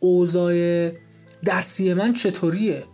اوضاع 0.01 0.91
درسی 1.43 1.95
من 1.95 2.13
چطوریه؟ 2.13 2.85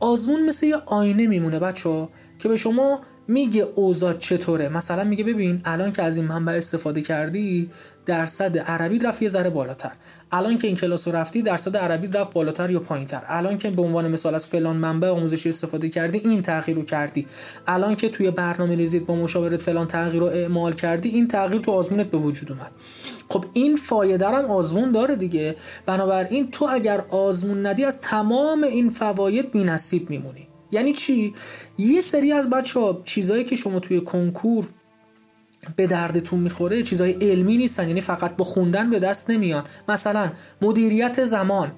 آزمون 0.00 0.44
مثل 0.46 0.66
یه 0.66 0.76
آینه 0.76 1.26
میمونه 1.26 1.58
بچه 1.58 2.08
که 2.38 2.48
به 2.48 2.56
شما 2.56 3.00
میگه 3.28 3.68
اوضاع 3.74 4.12
چطوره؟ 4.12 4.68
مثلا 4.68 5.04
میگه 5.04 5.24
ببین 5.24 5.60
الان 5.64 5.92
که 5.92 6.02
از 6.02 6.16
این 6.16 6.26
منبع 6.26 6.52
استفاده 6.52 7.00
کردی 7.00 7.70
درصد 8.06 8.58
عربی 8.58 8.98
رفت 8.98 9.22
یه 9.22 9.28
ذره 9.28 9.50
بالاتر. 9.50 9.92
الان 10.32 10.58
که 10.58 10.66
این 10.66 10.76
کلاس 10.76 11.08
رو 11.08 11.16
رفتی 11.16 11.42
درصد 11.42 11.76
عربی 11.76 12.06
رفت 12.06 12.32
بالاتر 12.32 12.70
یا 12.70 12.80
پایینتر. 12.80 13.22
الان 13.26 13.58
که 13.58 13.70
به 13.70 13.82
عنوان 13.82 14.10
مثال 14.10 14.34
از 14.34 14.46
فلان 14.46 14.76
منبع 14.76 15.08
آموزشی 15.08 15.48
استفاده 15.48 15.88
کردی 15.88 16.18
این 16.18 16.42
تغییر 16.42 16.76
رو 16.76 16.84
کردی. 16.84 17.26
الان 17.66 17.96
که 17.96 18.08
توی 18.08 18.30
برنامه 18.30 18.76
ریزیت 18.76 19.02
با 19.02 19.14
مشاورت 19.14 19.62
فلان 19.62 19.86
تغییر 19.86 20.20
رو 20.20 20.26
اعمال 20.26 20.72
کردی 20.72 21.08
این 21.08 21.28
تغییر 21.28 21.62
تو 21.62 21.72
آزمونت 21.72 22.06
به 22.06 22.18
وجود 22.18 22.52
اومد. 22.52 22.70
خب 23.28 23.44
این 23.52 23.76
فایده 23.76 24.28
هم 24.28 24.44
آزمون 24.44 24.92
داره 24.92 25.16
دیگه. 25.16 25.56
بنابراین 25.86 26.50
تو 26.50 26.68
اگر 26.70 27.04
آزمون 27.08 27.66
ندی 27.66 27.84
از 27.84 28.00
تمام 28.00 28.64
این 28.64 28.90
فواید 28.90 29.50
بی‌نصیب 29.50 30.10
میمونی. 30.10 30.49
یعنی 30.72 30.92
چی؟ 30.92 31.34
یه 31.78 32.00
سری 32.00 32.32
از 32.32 32.50
بچه 32.50 32.80
ها 32.80 33.02
چیزهایی 33.04 33.44
که 33.44 33.56
شما 33.56 33.80
توی 33.80 34.00
کنکور 34.00 34.68
به 35.76 35.86
دردتون 35.86 36.40
می‌خوره 36.40 36.82
چیزهای 36.82 37.12
علمی 37.12 37.56
نیستن 37.56 37.88
یعنی 37.88 38.00
فقط 38.00 38.36
با 38.36 38.44
خوندن 38.44 38.90
به 38.90 38.98
دست 38.98 39.30
نمیان. 39.30 39.64
مثلا 39.88 40.32
مدیریت 40.62 41.24
زمان. 41.24 41.72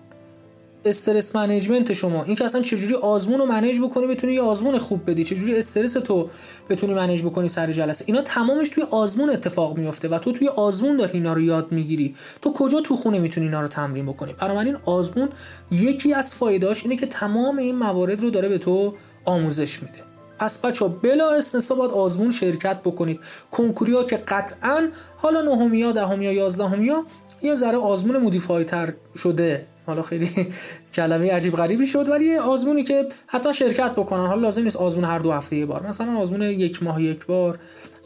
استرس 0.85 1.37
منیجمنت 1.37 1.93
شما. 1.93 2.25
این 2.25 2.35
که 2.35 2.45
اصلا 2.45 2.63
چجوری 2.63 2.95
آزمون 2.95 3.39
رو 3.39 3.47
منیج 3.47 3.81
بکنی 3.81 4.07
بتونی 4.07 4.33
یه 4.33 4.43
آزمون 4.43 4.79
خوب 4.79 5.11
بدی؟ 5.11 5.25
چجوری 5.25 5.55
استرس 5.55 5.93
تو 5.93 6.29
بتونی 6.69 6.95
منیج 6.95 7.23
بکنی 7.23 7.49
سر 7.49 7.73
جلسه؟ 7.73 8.05
اینا 8.09 8.21
تمامش 8.23 8.69
توی 8.69 8.83
آزمون 8.91 9.31
اتفاق 9.31 9.79
میفته 9.79 10.09
و 10.09 10.19
تو 10.19 10.33
توی 10.33 10.49
آزمون 10.49 10.97
داری 10.97 11.13
اینا 11.13 11.33
رو 11.33 11.41
یاد 11.41 11.73
می‌گیری. 11.73 12.15
تو 12.43 12.53
کجا 12.53 12.81
تو 12.81 12.97
خونه 12.97 13.19
می‌تونی 13.19 13.47
اینا 13.47 13.61
رو 13.61 13.69
تمرین 13.69 14.07
بکنی؟ 14.07 14.35
بنابراین 14.41 14.77
آزمون 14.85 15.29
یکی 15.71 16.15
از 16.15 16.35
فایدهاش 16.35 16.83
اینه 16.83 16.97
که 16.97 17.07
تمام 17.07 17.59
این 17.59 17.77
موارد 17.77 18.21
رو 18.21 18.31
داره 18.31 18.49
به 18.49 18.59
تو 18.59 18.95
آموزش 19.25 19.83
میده. 19.83 19.99
پس 20.39 20.59
بچه 20.59 20.89
بلا 20.89 21.31
استثنا 21.31 21.77
باید 21.77 21.91
آزمون 21.91 22.31
شرکت 22.31 22.81
بکنید. 22.81 23.21
کنکوری 23.51 23.93
ها 23.93 24.05
که 24.05 24.17
قطعا 24.17 24.89
حالا 25.17 25.41
نهمیا 25.41 25.93
دهمیا 25.93 26.33
یازدهمیا 26.33 27.05
یه 27.43 27.55
ذره 27.55 27.79
آزمون 27.79 28.17
مودیفای 28.17 28.65
تر 28.65 28.93
شده. 29.17 29.67
حالا 29.87 30.03
خیلی 30.03 30.49
کلمه 30.95 31.33
عجیب 31.33 31.57
غریبی 31.57 31.87
شد 31.87 32.09
ولی 32.09 32.25
یه 32.25 32.41
آزمونی 32.41 32.83
که 32.83 33.09
حتی 33.27 33.55
شرکت 33.55 33.93
بکنن 33.93 34.27
حالا 34.27 34.41
لازم 34.41 34.63
نیست 34.63 34.77
آزمون 34.77 35.05
هر 35.05 35.19
دو 35.19 35.33
هفته 35.33 35.57
یه 35.57 35.67
بار. 35.67 35.87
مثلا 35.87 36.19
آزمون 36.19 36.43
یک 36.43 36.83
ماه 36.83 37.03
یک 37.03 37.27
بار 37.27 37.59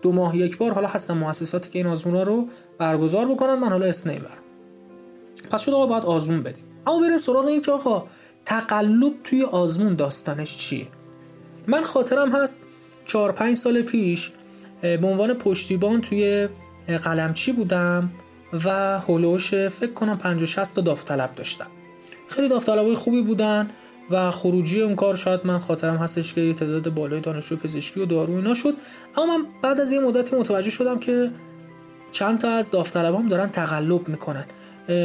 دو 0.02 0.12
ماه 0.12 0.36
یک 0.36 0.58
بار 0.58 0.72
حالا 0.72 0.88
هستن 0.88 1.14
مؤسساتی 1.14 1.70
که 1.70 1.78
این 1.78 1.86
آزمون 1.86 2.24
رو 2.24 2.48
برگزار 2.78 3.26
بکنن. 3.26 3.54
من 3.54 3.68
حالا 3.68 3.86
اسم 3.86 4.10
نمی‌برم. 4.10 4.30
پس 5.50 5.60
شد 5.60 5.72
آقا 5.72 5.86
باید 5.86 6.04
آزمون 6.04 6.42
بدیم. 6.42 6.64
اما 6.86 7.00
بریم 7.00 7.18
سراغ 7.18 7.44
این 7.44 7.62
که 7.62 7.72
آقا 7.72 8.06
تقلب 8.44 9.12
توی 9.24 9.42
آزمون 9.42 9.94
داستانش 9.94 10.56
چیه؟ 10.56 10.86
من 11.66 11.82
خاطرم 11.82 12.30
هست 12.32 12.56
چهار 13.06 13.32
پنج 13.32 13.56
سال 13.56 13.82
پیش 13.82 14.32
به 14.82 15.06
عنوان 15.06 15.34
پشتیبان 15.34 16.00
توی 16.00 16.48
قلمچی 17.04 17.52
بودم. 17.52 18.10
و 18.52 18.98
هلوش 19.00 19.54
فکر 19.54 19.92
کنم 19.92 20.18
50 20.18 20.46
60 20.46 20.74
تا 20.74 20.80
داوطلب 20.80 21.34
داشتم 21.34 21.66
خیلی 22.28 22.48
داوطلبای 22.48 22.94
خوبی 22.94 23.22
بودن 23.22 23.70
و 24.10 24.30
خروجی 24.30 24.82
اون 24.82 24.94
کار 24.94 25.16
شاید 25.16 25.40
من 25.44 25.58
خاطرم 25.58 25.96
هستش 25.96 26.34
که 26.34 26.40
یه 26.40 26.54
تعداد 26.54 26.94
بالای 26.94 27.20
دانشجو 27.20 27.56
پزشکی 27.56 28.00
و 28.00 28.04
دارو 28.04 28.34
اینا 28.34 28.54
شد. 28.54 28.74
اما 29.16 29.36
من 29.36 29.46
بعد 29.62 29.80
از 29.80 29.92
یه 29.92 30.00
مدتی 30.00 30.36
متوجه 30.36 30.70
شدم 30.70 30.98
که 30.98 31.30
چند 32.12 32.38
تا 32.38 32.48
از 32.48 32.70
داوطلبام 32.70 33.26
دارن 33.26 33.46
تقلب 33.46 34.08
می‌کنن. 34.08 34.44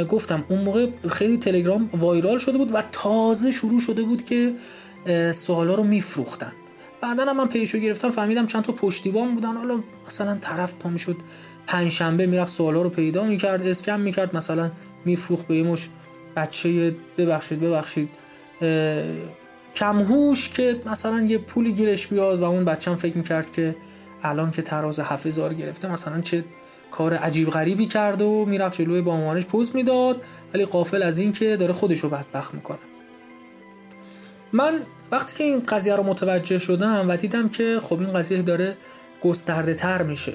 گفتم 0.09 0.43
اون 0.49 0.61
موقع 0.61 0.87
خیلی 1.09 1.37
تلگرام 1.37 1.89
وایرال 1.93 2.37
شده 2.37 2.57
بود 2.57 2.75
و 2.75 2.83
تازه 2.91 3.51
شروع 3.51 3.79
شده 3.79 4.03
بود 4.03 4.25
که 4.25 4.53
سوالا 5.31 5.73
رو 5.73 5.83
میفروختن. 5.83 6.51
بعدا 7.01 7.33
من 7.33 7.47
پیشو 7.47 7.77
گرفتم 7.77 8.09
فهمیدم 8.09 8.45
چند 8.45 8.63
تا 8.63 8.73
پشتیبان 8.73 9.33
بودن. 9.33 9.53
حالا 9.53 9.79
مثلا 10.07 10.37
طرف 10.41 10.73
پا 10.73 10.89
می‌شد. 10.89 11.15
پنجشنبه 11.67 12.25
می‌رفت 12.25 12.51
سوالا 12.51 12.81
رو 12.81 12.89
پیدا 12.89 13.23
می‌کرد 13.23 13.67
اسکم 13.67 13.99
می‌کرد 13.99 14.35
مثلا 14.35 14.71
میفروخت 15.05 15.47
به 15.47 15.55
یه 15.55 15.63
مش 15.63 15.89
بچه 16.35 16.95
ببخشید 17.17 17.61
ببخشید 17.61 18.09
کمهوش 19.75 20.49
که 20.49 20.81
مثلا 20.85 21.21
یه 21.21 21.37
پولی 21.37 21.73
گیرش 21.73 22.07
بیاد 22.07 22.39
و 22.39 22.43
اون 22.43 22.65
بچم 22.65 22.95
فکر 22.95 23.17
می‌کرد 23.17 23.51
که 23.51 23.75
الان 24.23 24.51
که 24.51 24.61
تراز 24.61 24.99
هفت 24.99 25.25
هزار 25.25 25.53
گرفته 25.53 25.91
مثلا 25.91 26.21
چه 26.21 26.43
کار 26.91 27.13
عجیب 27.13 27.49
غریبی 27.49 27.85
کرد 27.85 28.21
و 28.21 28.45
می‌رفت 28.45 28.81
جلوی 28.81 29.01
با 29.01 29.17
مامانش 29.17 29.45
پوز 29.45 29.75
می‌داد 29.75 30.21
ولی 30.53 30.65
قافل 30.65 31.03
از 31.03 31.17
این 31.17 31.31
که 31.31 31.55
داره 31.55 31.73
خودش 31.73 31.99
رو 31.99 32.09
بدبخت 32.09 32.53
می‌کنه. 32.53 32.79
من 34.53 34.79
وقتی 35.11 35.37
که 35.37 35.43
این 35.43 35.59
قضیه 35.59 35.95
رو 35.95 36.03
متوجه 36.03 36.57
شدم 36.57 37.05
و 37.09 37.17
دیدم 37.17 37.49
که 37.49 37.79
خب 37.81 37.99
این 37.99 38.13
قضیه 38.13 38.41
داره 38.41 38.77
گسترده 39.21 39.73
تر 39.73 40.03
میشه. 40.03 40.33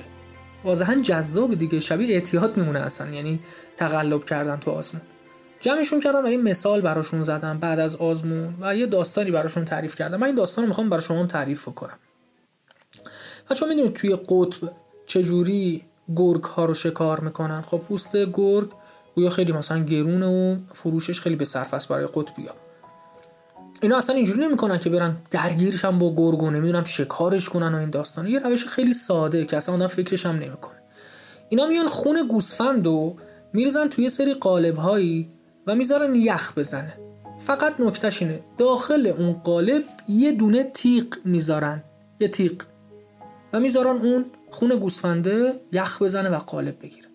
واضحا 0.66 0.94
جذاب 0.94 1.54
دیگه 1.54 1.80
شبیه 1.80 2.14
اعتیاد 2.14 2.56
میمونه 2.56 2.78
اصلا 2.78 3.10
یعنی 3.10 3.40
تقلب 3.76 4.24
کردن 4.24 4.56
تو 4.56 4.70
آسمون 4.70 5.02
جمعشون 5.60 6.00
کردم 6.00 6.22
و 6.22 6.26
این 6.26 6.42
مثال 6.42 6.80
براشون 6.80 7.22
زدم 7.22 7.58
بعد 7.58 7.78
از 7.78 7.96
آزمون 7.96 8.54
و 8.60 8.76
یه 8.76 8.86
داستانی 8.86 9.30
براشون 9.30 9.64
تعریف 9.64 9.94
کردم. 9.94 10.16
من 10.16 10.26
این 10.26 10.36
داستان 10.36 10.64
رو 10.64 10.68
می‌خوام 10.68 10.88
برای 10.88 11.02
شما 11.02 11.26
تعریف 11.26 11.64
کنم 11.64 11.98
و 13.50 13.54
چون 13.54 13.68
می‌دونید 13.68 13.92
توی 13.92 14.16
قطب 14.28 14.72
چجوری 15.06 15.82
گرگ 16.16 16.42
ها 16.42 16.64
رو 16.64 16.74
شکار 16.74 17.20
می‌کنن 17.20 17.62
خب 17.62 17.78
پوست 17.78 18.16
گرگ 18.16 18.70
گویا 19.14 19.30
خیلی 19.30 19.52
مثلا 19.52 19.84
گرونه 19.84 20.26
و 20.26 20.56
فروشش 20.74 21.20
خیلی 21.20 21.36
به 21.36 21.44
صرف 21.44 21.74
است 21.74 21.88
برای 21.88 22.08
قطبی 22.14 22.46
ها 22.46 22.54
اینا 23.82 23.96
اصلا 23.96 24.16
اینجوری 24.16 24.40
نمی‌کنن 24.40 24.78
که 24.78 24.90
برن 24.90 25.16
درگیرشن 25.30 25.98
با 25.98 26.14
گرگ 26.16 26.42
و 26.42 26.50
نمی‌دونم 26.50 26.84
شکارش 26.84 27.48
کنن 27.48 27.74
و 27.74 27.78
این 27.78 27.90
داستان. 27.90 28.26
یه 28.26 28.38
روش 28.38 28.66
خیلی 28.66 28.92
ساده 28.92 29.44
که 29.44 29.56
اصلا 29.56 29.74
آدم 29.74 29.86
فکرش 29.86 30.26
هم 30.26 30.36
نمی‌کنه. 30.36 30.76
اینا 31.48 31.66
میان 31.66 31.88
خون 31.88 32.28
گوسفند 32.28 32.86
و 32.86 33.16
میریزن 33.52 33.88
توی 33.88 34.08
سری 34.08 34.34
قالب 34.34 34.76
هایی 34.76 35.30
و 35.66 35.74
می‌ذارن 35.74 36.14
یخ 36.14 36.58
بزنه. 36.58 36.92
فقط 37.38 37.80
نکتهش 37.80 38.22
اینه 38.22 38.40
داخل 38.58 39.06
اون 39.18 39.32
قالب 39.32 39.84
یه 40.08 40.32
دونه 40.32 40.62
تیغ 40.62 41.06
می‌ذارن. 41.24 41.82
یه 42.20 42.28
تیغ. 42.28 42.62
و 43.52 43.60
می‌ذارن 43.60 43.96
اون 43.96 44.24
خون 44.50 44.68
گوسفنده 44.68 45.60
یخ 45.72 46.02
بزنه 46.02 46.28
و 46.28 46.38
قالب 46.38 46.82
بگیره. 46.82 47.05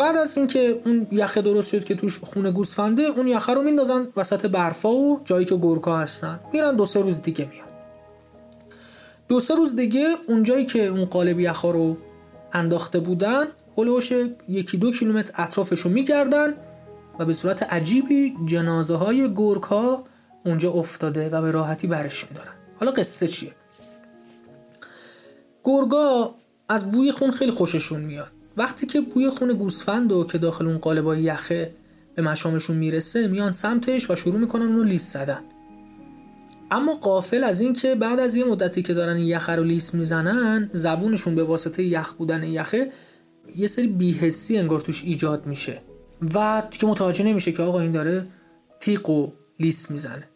بعد 0.00 0.16
از 0.16 0.36
اینکه 0.36 0.80
اون 0.84 1.06
یخ 1.10 1.38
درست 1.38 1.70
شد 1.70 1.84
که 1.84 1.94
توش 1.94 2.20
خون 2.20 2.50
گوسفنده 2.50 3.02
اون 3.02 3.28
یخ 3.28 3.48
رو 3.48 3.62
میندازن 3.62 4.08
وسط 4.16 4.46
برفا 4.46 4.94
و 4.94 5.20
جایی 5.24 5.46
که 5.46 5.54
گورکا 5.54 5.96
هستن. 5.96 6.40
میرن 6.52 6.76
دو 6.76 6.86
سه 6.86 7.00
روز 7.00 7.22
دیگه 7.22 7.48
میان. 7.48 7.68
دو 9.28 9.40
سه 9.40 9.54
روز 9.54 9.76
دیگه 9.76 10.06
اون 10.28 10.42
جایی 10.42 10.64
که 10.64 10.86
اون 10.86 11.04
قالب 11.04 11.40
یخ 11.40 11.64
رو 11.64 11.96
انداخته 12.52 13.00
بودن 13.00 13.44
هلوش 13.76 14.12
یکی 14.48 14.76
دو 14.76 14.92
کیلومتر 14.92 15.42
اطرافش 15.42 15.80
رو 15.80 15.90
میگردن 15.90 16.54
و 17.18 17.24
به 17.24 17.32
صورت 17.32 17.62
عجیبی 17.62 18.36
جنازه 18.44 18.96
های 18.96 19.28
گورکا 19.28 20.04
اونجا 20.44 20.72
افتاده 20.72 21.28
و 21.28 21.42
به 21.42 21.50
راحتی 21.50 21.86
برش 21.86 22.26
میدارن. 22.30 22.54
حالا 22.78 22.92
قصه 22.92 23.28
چیه؟ 23.28 23.52
گرگا 25.64 26.34
از 26.68 26.90
بوی 26.90 27.12
خون 27.12 27.30
خیلی 27.30 27.50
خوششون 27.50 28.00
میاد. 28.00 28.39
وقتی 28.56 28.86
که 28.86 29.00
بوی 29.00 29.30
خون 29.30 29.52
گوسفند 29.52 30.12
و 30.12 30.24
که 30.24 30.38
داخل 30.38 30.66
اون 30.66 30.78
قالبای 30.78 31.22
یخه 31.22 31.74
به 32.14 32.22
مشامشون 32.22 32.76
می‌رسه 32.76 33.28
میان 33.28 33.50
سمتش 33.52 34.10
و 34.10 34.14
شروع 34.14 34.36
می‌کنن 34.36 34.62
اونو 34.62 34.82
لیس 34.82 35.12
زدن. 35.12 35.40
اما 36.70 36.94
قافل 36.94 37.44
از 37.44 37.60
این 37.60 37.72
که 37.72 37.94
بعد 37.94 38.20
از 38.20 38.34
یه 38.34 38.44
مدتی 38.44 38.82
که 38.82 38.94
دارن 38.94 39.18
یخه 39.18 39.52
رو 39.52 39.64
لیس 39.64 39.94
می‌زنن 39.94 40.70
زبونشون 40.72 41.34
به 41.34 41.44
واسطه 41.44 41.82
یخ 41.82 42.12
بودن 42.12 42.42
یخه 42.42 42.92
یه 43.56 43.66
سری 43.66 43.86
بیهسی 43.86 44.58
انگار 44.58 44.80
توش 44.80 45.04
ایجاد 45.04 45.46
میشه. 45.46 45.82
و 46.34 46.62
که 46.70 46.86
متوجه 46.86 47.24
نمیشه 47.24 47.52
که 47.52 47.62
آقا 47.62 47.80
این 47.80 47.90
داره 47.90 48.26
تیق 48.80 49.10
و 49.10 49.32
لیس 49.60 49.90
می‌زنه. 49.90 50.28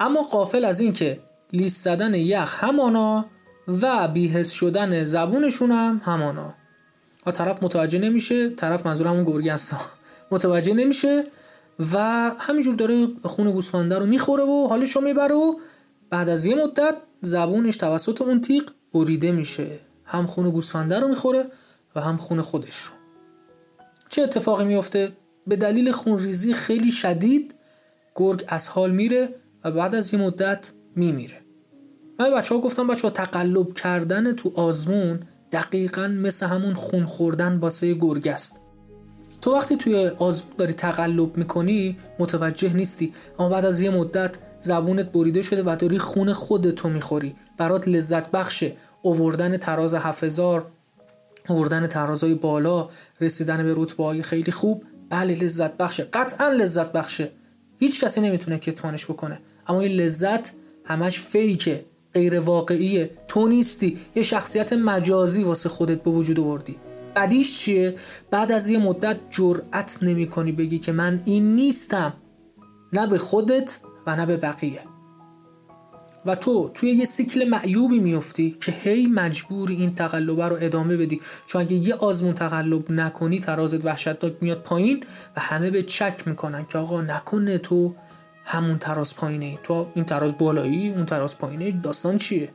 اما 0.00 0.22
قافل 0.22 0.64
از 0.64 0.80
این 0.80 0.92
که 0.92 1.20
لیس 1.52 1.84
زدن 1.84 2.14
یخ 2.14 2.64
همانا 2.64 3.26
و 3.68 4.08
بیهس 4.08 4.50
شدن 4.50 5.04
زبونشون 5.04 5.72
هم 5.72 6.00
همانا. 6.04 6.54
ها 7.26 7.32
طرف 7.32 7.62
متوجه 7.62 7.98
نمیشه 7.98 8.50
طرف 8.50 8.86
منظور 8.86 9.08
همون 9.08 9.24
گرگی 9.24 9.50
متوجه 10.30 10.74
نمیشه 10.74 11.24
و 11.92 11.98
همینجور 12.38 12.74
داره 12.74 13.08
خون 13.24 13.50
گوسفنده 13.50 13.98
رو 13.98 14.06
می‌خوره 14.06 14.44
و 14.44 14.66
حالش 14.68 14.96
رو 14.96 15.02
می‌بره 15.02 15.34
و 15.34 15.54
بعد 16.10 16.28
از 16.28 16.44
یه 16.44 16.54
مدت 16.54 16.94
زبونش 17.20 17.76
توسط 17.76 18.22
اون 18.22 18.40
تیغ 18.40 18.64
بریده 18.94 19.32
میشه. 19.32 19.78
هم 20.04 20.26
خون 20.26 20.50
گوسفنده 20.50 21.00
رو 21.00 21.08
می‌خوره 21.08 21.46
و 21.94 22.00
هم 22.00 22.16
خون 22.16 22.40
خودش 22.40 22.78
رو. 22.78 22.94
چه 24.08 24.22
اتفاقی 24.22 24.64
میفته؟ 24.64 25.12
به 25.46 25.56
دلیل 25.56 25.92
خونریزی 25.92 26.54
خیلی 26.54 26.92
شدید 26.92 27.54
گرگ 28.14 28.44
از 28.48 28.68
حال 28.68 28.90
میره 28.90 29.34
و 29.64 29.70
بعد 29.70 29.94
از 29.94 30.14
یه 30.14 30.20
مدت 30.20 30.72
میمیره. 30.96 31.40
من 32.18 32.34
بچه 32.34 32.54
ها 32.54 32.60
گفتم 32.60 32.86
بچه 32.86 33.02
ها 33.02 33.10
تقلب 33.10 33.74
کردن 33.74 34.32
تو 34.32 34.52
آزمون 34.54 35.20
دقیقا 35.56 36.08
مثل 36.08 36.46
همون 36.46 36.74
خون 36.74 37.04
خوردن 37.04 37.56
واسه 37.56 37.94
گرگ 37.94 38.28
است. 38.28 38.60
تو 39.40 39.52
وقتی 39.52 39.76
توی 39.76 40.06
آزمون 40.18 40.52
داری 40.58 40.72
تقلب 40.72 41.36
می‌کنی 41.36 41.96
متوجه 42.18 42.72
نیستی. 42.72 43.12
اما 43.38 43.48
بعد 43.48 43.64
از 43.64 43.80
یه 43.80 43.90
مدت 43.90 44.36
زبونت 44.60 45.12
بریده 45.12 45.42
شده 45.42 45.62
و 45.62 45.76
داری 45.76 45.98
خون 45.98 46.32
خودتو 46.32 46.88
می‌خوری. 46.88 47.34
برات 47.58 47.88
لذت 47.88 48.30
بخشه 48.30 48.72
اووردن 49.02 49.56
تراز 49.56 49.94
هفزار 49.94 50.66
اووردن 51.48 51.86
ترازای 51.86 52.34
بالا 52.34 52.88
رسیدن 53.20 53.62
به 53.62 53.74
رتبه 53.76 54.04
های 54.04 54.22
خیلی 54.22 54.52
خوب. 54.52 54.84
بله 55.10 55.34
لذت 55.34 55.76
بخشه. 55.76 56.04
قطعا 56.12 56.48
لذت 56.48 56.92
بخشه. 56.92 57.30
هیچ 57.78 58.00
کسی 58.00 58.20
نمی‌تونه 58.20 58.58
کتمانش 58.58 59.04
بکنه. 59.04 59.38
اما 59.66 59.80
این 59.80 59.92
لذت 59.92 60.52
همش 60.84 61.18
فیکه. 61.18 61.84
غیر 62.16 62.40
واقعیه 62.40 63.10
تو 63.28 63.48
نیستی. 63.48 63.98
یه 64.14 64.22
شخصیت 64.22 64.72
مجازی 64.72 65.42
واسه 65.42 65.68
خودت 65.68 66.02
به 66.02 66.10
وجود 66.10 66.40
آوردی. 66.40 66.76
بعدیش 67.14 67.58
چیه؟ 67.58 67.94
بعد 68.30 68.52
از 68.52 68.68
یه 68.68 68.78
مدت 68.78 69.16
جرأت 69.30 69.98
نمی 70.02 70.26
کنی 70.26 70.52
بگی 70.52 70.78
که 70.78 70.92
من 70.92 71.20
این 71.24 71.54
نیستم. 71.54 72.14
نه 72.92 73.06
به 73.06 73.18
خودت 73.18 73.78
و 74.06 74.16
نه 74.16 74.26
به 74.26 74.36
بقیه. 74.36 74.80
و 76.26 76.34
تو 76.34 76.70
توی 76.74 76.90
یه 76.90 77.04
سیکل 77.04 77.48
معیوبی 77.48 77.98
میفتی 77.98 78.50
که 78.50 78.72
هی 78.72 79.06
مجبوری 79.06 79.76
این 79.76 79.94
تقلبه 79.94 80.48
رو 80.48 80.56
ادامه 80.60 80.96
بدی. 80.96 81.20
چون 81.46 81.60
اگه 81.60 81.76
یه 81.76 81.94
آزمون 81.94 82.34
تقلب 82.34 82.92
نکنی 82.92 83.40
ترازت 83.40 83.84
وحشتناک 83.84 84.34
میاد 84.40 84.62
پایین 84.62 85.04
و 85.36 85.40
همه 85.40 85.70
به 85.70 85.82
چک 85.82 86.28
می‌کنن 86.28 86.66
که 86.72 86.78
آقا 86.78 87.02
نکنه 87.02 87.58
تو. 87.58 87.94
همون 88.48 88.78
تراز 88.78 89.16
پایینه. 89.16 89.58
تو 89.62 89.86
این 89.94 90.04
تراز 90.04 90.38
بالایی 90.38 90.88
اون 90.88 91.06
تراز 91.06 91.38
پایینه. 91.38 91.70
داستان 91.70 92.16
چیه؟ 92.16 92.48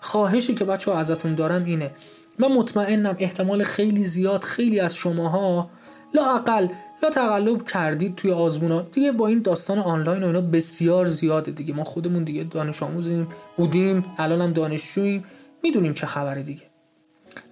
خواهشی 0.00 0.54
که 0.54 0.64
بچه 0.64 0.90
ها 0.90 0.98
ازتون 0.98 1.34
دارم 1.34 1.64
اینه. 1.64 1.90
من 2.38 2.52
مطمئنم 2.52 3.16
احتمال 3.18 3.62
خیلی 3.62 4.04
زیاد 4.04 4.44
خیلی 4.44 4.80
از 4.80 4.94
شماها 4.96 5.70
لاقل 6.14 6.68
یا 7.02 7.10
تقلب 7.10 7.64
کردید 7.64 8.14
توی 8.14 8.32
آزمونا. 8.32 8.82
دیگه 8.82 9.12
با 9.12 9.26
این 9.26 9.42
داستان 9.42 9.78
آنلاین 9.78 10.22
و 10.22 10.26
اینا 10.26 10.40
بسیار 10.40 11.04
زیاده 11.04 11.50
دیگه. 11.50 11.74
ما 11.74 11.84
خودمون 11.84 12.24
دیگه 12.24 12.44
دانش 12.44 12.82
آموزیم 12.82 13.28
بودیم 13.56 14.02
الانم 14.18 14.52
دانشجوییم. 14.52 15.24
می‌دونیم 15.62 15.92
چه 15.92 16.06
خبره 16.06 16.42
دیگه. 16.42 16.65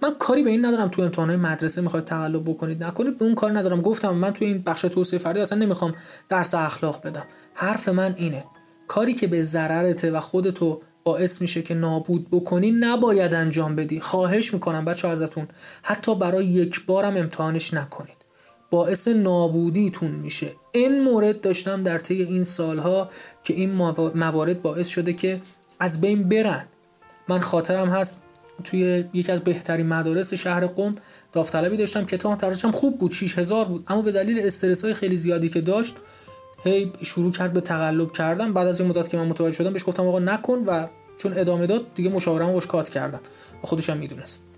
من 0.02 0.14
کاری 0.18 0.42
به 0.42 0.50
این 0.50 0.66
ندارم 0.66 0.88
تو 0.88 1.02
امتحانات 1.02 1.38
مدرسه 1.38 1.80
می‌خواید 1.80 2.04
تقلب 2.04 2.50
بکنید 2.50 2.84
نکنید 2.84 3.18
به 3.18 3.24
اون 3.24 3.34
کار 3.34 3.58
ندارم. 3.58 3.80
گفتم 3.80 4.14
من 4.14 4.30
تو 4.30 4.44
این 4.44 4.62
بخش 4.62 4.80
توسعه 4.80 5.18
فردی 5.18 5.40
اصلا 5.40 5.58
نمی‌خوام 5.58 5.94
درس 6.28 6.54
اخلاق 6.54 7.06
بدم. 7.06 7.24
حرف 7.54 7.88
من 7.88 8.14
اینه. 8.16 8.44
کاری 8.88 9.14
که 9.14 9.26
به 9.26 9.42
ضررته 9.42 10.10
و 10.10 10.20
خودتو 10.20 10.80
باعث 11.04 11.40
میشه 11.40 11.62
که 11.62 11.74
نابود 11.74 12.30
بکنی 12.30 12.70
نباید 12.70 13.34
انجام 13.34 13.76
بدی. 13.76 14.00
خواهش 14.00 14.54
می‌کنم 14.54 14.84
بچه 14.84 15.08
ازتون 15.08 15.48
حتی 15.82 16.14
برای 16.14 16.46
یک 16.46 16.86
بارم 16.86 17.16
امتحانش 17.16 17.74
نکنید. 17.74 18.16
باعث 18.70 19.08
نابودیتون 19.08 20.10
میشه. 20.10 20.52
این 20.72 21.02
مورد 21.02 21.40
داشتم 21.40 21.82
در 21.82 21.98
طی 21.98 22.22
این 22.22 22.44
سالها 22.44 23.10
که 23.42 23.54
این 23.54 23.72
موارد 24.14 24.62
باعث 24.62 24.88
شده 24.88 25.12
که 25.12 25.40
از 25.80 26.00
بین 26.00 26.28
برن. 26.28 26.64
من 27.28 27.38
خاطرم 27.38 27.88
هست 27.88 28.16
توی 28.64 29.04
یکی 29.12 29.32
از 29.32 29.44
بهترین 29.44 29.86
مدارس 29.86 30.34
شهر 30.34 30.66
قم 30.66 30.94
داوطلبی 31.32 31.76
داشتم 31.76 32.04
که 32.04 32.16
تا 32.16 32.38
هم 32.64 32.70
خوب 32.70 32.98
بود 32.98 33.10
6000 33.10 33.64
بود. 33.64 33.84
اما 33.86 34.02
به 34.02 34.12
دلیل 34.12 34.46
استرس 34.46 34.84
های 34.84 34.94
خیلی 34.94 35.16
زیادی 35.16 35.48
که 35.48 35.60
داشت 35.60 35.96
هی 36.64 36.92
شروع 37.02 37.32
کرد 37.32 37.52
به 37.52 37.60
تقلب 37.60 38.12
کردن. 38.12 38.52
بعد 38.52 38.66
از 38.66 38.80
این 38.80 38.90
مدت 38.90 39.08
که 39.08 39.16
من 39.16 39.26
متوجه 39.26 39.56
شدم 39.56 39.72
بهش 39.72 39.84
گفتم 39.86 40.06
آقا 40.06 40.18
نکن 40.18 40.58
و 40.66 40.86
چون 41.16 41.38
ادامه 41.38 41.66
داد 41.66 41.86
دیگه 41.94 42.10
مشاورم 42.10 42.52
باش 42.52 42.66
کات 42.66 42.88
کردم. 42.88 43.20
و 43.64 43.66
خودش 43.66 43.90
می‌دونست. 43.90 44.53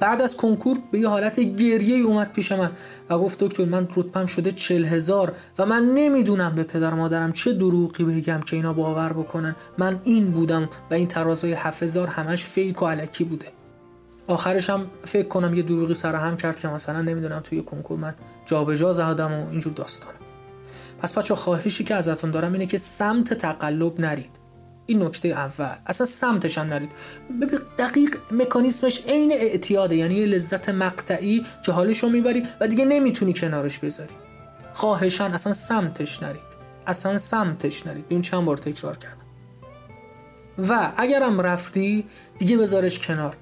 بعد 0.00 0.22
از 0.22 0.36
کنکور 0.36 0.78
به 0.90 0.98
یه 0.98 1.08
حالت 1.08 1.40
گریه 1.40 2.04
اومد 2.04 2.32
پیش 2.32 2.52
من 2.52 2.70
و 3.10 3.18
گفت 3.18 3.44
دکتر 3.44 3.64
من 3.64 3.88
رتبم 3.96 4.26
شده 4.26 4.52
چل 4.52 4.84
هزار 4.84 5.32
و 5.58 5.66
من 5.66 5.84
نمی‌دونم 5.84 6.54
به 6.54 6.62
پدر 6.62 6.94
مادرم 6.94 7.32
چه 7.32 7.52
دروغی 7.52 8.04
بگم 8.04 8.40
که 8.40 8.56
اینا 8.56 8.72
باور 8.72 9.12
بکنن. 9.12 9.56
من 9.78 10.00
این 10.04 10.30
بودم 10.30 10.68
و 10.90 10.94
این 10.94 11.08
ترازای 11.08 11.52
هفت 11.52 11.96
همش 11.96 12.44
فیک 12.44 12.82
و 12.82 12.86
علکی 12.86 13.24
بوده. 13.24 13.46
آخرش 14.26 14.70
هم 14.70 14.86
فکر 15.04 15.28
کنم 15.28 15.54
یه 15.54 15.62
دروغی 15.62 15.94
سر 15.94 16.14
هم 16.14 16.36
کرد 16.36 16.60
که 16.60 16.68
مثلا 16.68 17.02
نمی‌دونم 17.02 17.40
توی 17.40 17.62
کنکور 17.62 17.98
من 17.98 18.14
جابجا 18.46 18.92
زدم 18.92 19.32
و 19.32 19.50
اینجور 19.50 19.72
داستان. 19.72 20.12
پس 20.98 21.18
بچه 21.18 21.34
خواهشی 21.34 21.84
که 21.84 21.94
ازتون 21.94 22.30
دارم 22.30 22.52
اینه 22.52 22.66
که 22.66 22.76
سمت 22.76 23.34
تقلب 23.34 24.00
نرید. 24.00 24.41
این 24.92 25.02
نکته 25.02 25.28
اول. 25.28 25.74
اصلا 25.86 26.06
سمتش 26.06 26.58
هم 26.58 26.66
نرید. 26.66 26.90
ببین 27.42 27.58
دقیق 27.78 28.16
مکانیسمش 28.32 29.00
عین 29.06 29.32
اعتیاده. 29.32 29.96
یعنی 29.96 30.14
یه 30.14 30.26
لذت 30.26 30.68
مقطعی 30.68 31.46
که 31.66 31.72
حالشو 31.72 32.08
می‌بری 32.08 32.46
و 32.60 32.68
دیگه 32.68 32.84
نمی‌تونی 32.84 33.32
کنارش 33.32 33.78
بذاری. 33.78 34.14
خواهشان 34.72 35.32
اصلا 35.32 35.52
سمتش 35.52 36.22
نرید. 36.22 36.52
اصلا 36.86 37.18
سمتش 37.18 37.86
نرید. 37.86 38.04
این 38.08 38.20
چند 38.20 38.44
بار 38.44 38.56
تکرار 38.56 38.96
کردم. 38.96 39.24
و 40.68 40.92
اگرم 40.96 41.40
رفتی 41.40 42.06
دیگه 42.38 42.56
بذارش 42.56 42.98
کنار. 42.98 43.36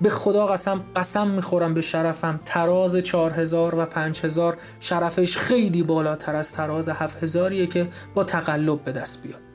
به 0.00 0.10
خدا 0.10 0.46
قسم 0.46 0.84
قسم 0.96 1.28
می‌خورم 1.28 1.74
به 1.74 1.80
شرفم. 1.80 2.40
تراز 2.46 2.96
4000 2.96 3.74
و 3.74 3.84
5000 3.84 4.56
شرفش 4.80 5.36
خیلی 5.36 5.82
بالاتر 5.82 6.34
از 6.34 6.52
تراز 6.52 6.88
7000 6.88 7.66
که 7.66 7.88
با 8.14 8.24
تقلب 8.24 8.84
به 8.84 8.92
دست 8.92 9.22
بیاد. 9.22 9.49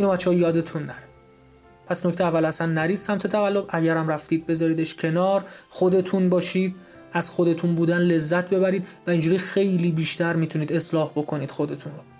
اینو 0.00 0.12
بچه 0.12 0.34
یادتون 0.34 0.82
نره. 0.82 1.08
پس 1.86 2.06
نکته 2.06 2.24
اول 2.24 2.44
اصلا 2.44 2.66
نرید 2.66 2.96
سمت 2.96 3.26
تقلب 3.26 3.64
اگرم 3.68 4.08
رفتید 4.08 4.46
بذاریدش 4.46 4.94
کنار 4.94 5.44
خودتون 5.68 6.28
باشید 6.28 6.74
از 7.12 7.30
خودتون 7.30 7.74
بودن 7.74 7.98
لذت 7.98 8.50
ببرید 8.50 8.86
و 9.06 9.10
اینجوری 9.10 9.38
خیلی 9.38 9.92
بیشتر 9.92 10.36
می‌تونید 10.36 10.72
اصلاح 10.72 11.10
بکنید 11.10 11.50
خودتون 11.50 11.92
رو. 11.92 12.19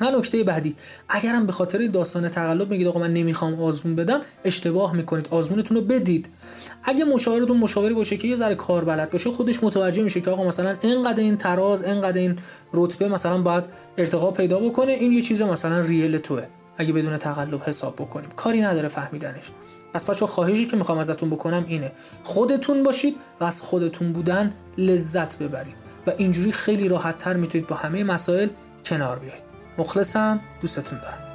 و 0.00 0.10
نکته 0.10 0.44
بعدی. 0.44 0.76
اگرم 1.08 1.46
به 1.46 1.52
خاطر 1.52 1.86
داستان 1.86 2.28
تقلب 2.28 2.70
میگید 2.70 2.86
آقا 2.86 3.00
من 3.00 3.12
نمی‌خوام 3.12 3.62
آزمون 3.62 3.94
بدم 3.94 4.20
اشتباه 4.44 4.96
می‌کنید 4.96 5.28
آزمونتون 5.30 5.76
رو 5.76 5.82
بدید. 5.82 6.28
اگه 6.82 7.04
مشاورتون 7.04 7.56
مشاوری 7.56 7.94
باشه 7.94 8.16
که 8.16 8.28
یه 8.28 8.36
ذره 8.36 8.54
کار 8.54 8.84
بلد 8.84 9.10
باشه 9.10 9.30
خودش 9.30 9.64
متوجه 9.64 10.02
میشه 10.02 10.20
که 10.20 10.30
آقا 10.30 10.44
مثلا 10.44 10.76
اینقدر 10.82 11.20
این 11.20 11.36
تراز 11.36 11.82
اینقدر 11.82 12.18
این 12.18 12.38
رتبه 12.72 13.08
مثلا 13.08 13.42
باید 13.42 13.64
ارتقا 13.98 14.30
پیدا 14.30 14.58
بکنه 14.58 14.92
این 14.92 15.12
یه 15.12 15.22
چیز 15.22 15.42
مثلا 15.42 15.80
ریل 15.80 16.18
توه. 16.18 16.46
اگه 16.76 16.92
بدون 16.92 17.16
تقلب 17.16 17.62
حساب 17.66 17.94
بکنیم. 17.94 18.30
کاری 18.36 18.60
نداره 18.60 18.88
فهمیدنش. 18.88 19.50
پس 19.94 20.10
بچه 20.10 20.26
خواهشی 20.26 20.66
که 20.66 20.76
می‌خوام 20.76 20.98
ازتون 20.98 21.30
بکنم 21.30 21.64
اینه. 21.68 21.92
خودتون 22.22 22.82
باشید 22.82 23.16
و 23.40 23.44
از 23.44 23.62
خودتون 23.62 24.12
بودن 24.12 24.54
لذت 24.78 25.38
ببرید. 25.38 25.76
و 26.06 26.12
اینجوری 26.16 26.52
خیلی 26.52 26.88
راحت 26.88 27.18
تر 27.18 27.36
می‌تونید 27.36 27.66
با 27.66 27.76
همه 27.76 28.04
مسائل 28.04 28.48
کنار 28.84 29.18
بیاید 29.18 29.43
مخلصم 29.78 30.40
دوستتون 30.60 30.98
دارم 30.98 31.34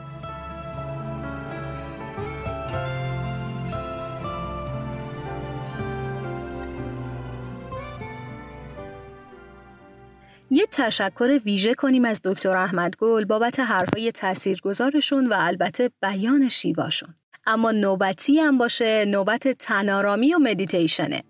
یه 10.51 10.65
تشکر 10.71 11.39
ویژه 11.45 11.73
کنیم 11.73 12.05
از 12.05 12.21
دکتر 12.23 12.57
احمد 12.57 12.95
گل 12.95 13.25
بابت 13.25 13.59
حرفای 13.59 14.11
تاثیرگذارشون 14.11 15.27
و 15.27 15.33
البته 15.37 15.91
بیان 16.01 16.49
شیواشون. 16.49 17.15
اما 17.47 17.71
نوبتی 17.71 18.39
هم 18.39 18.57
باشه 18.57 19.05
نوبت 19.05 19.47
تنارامی 19.47 20.33
و 20.33 20.39
مدیتیشنه. 20.39 21.23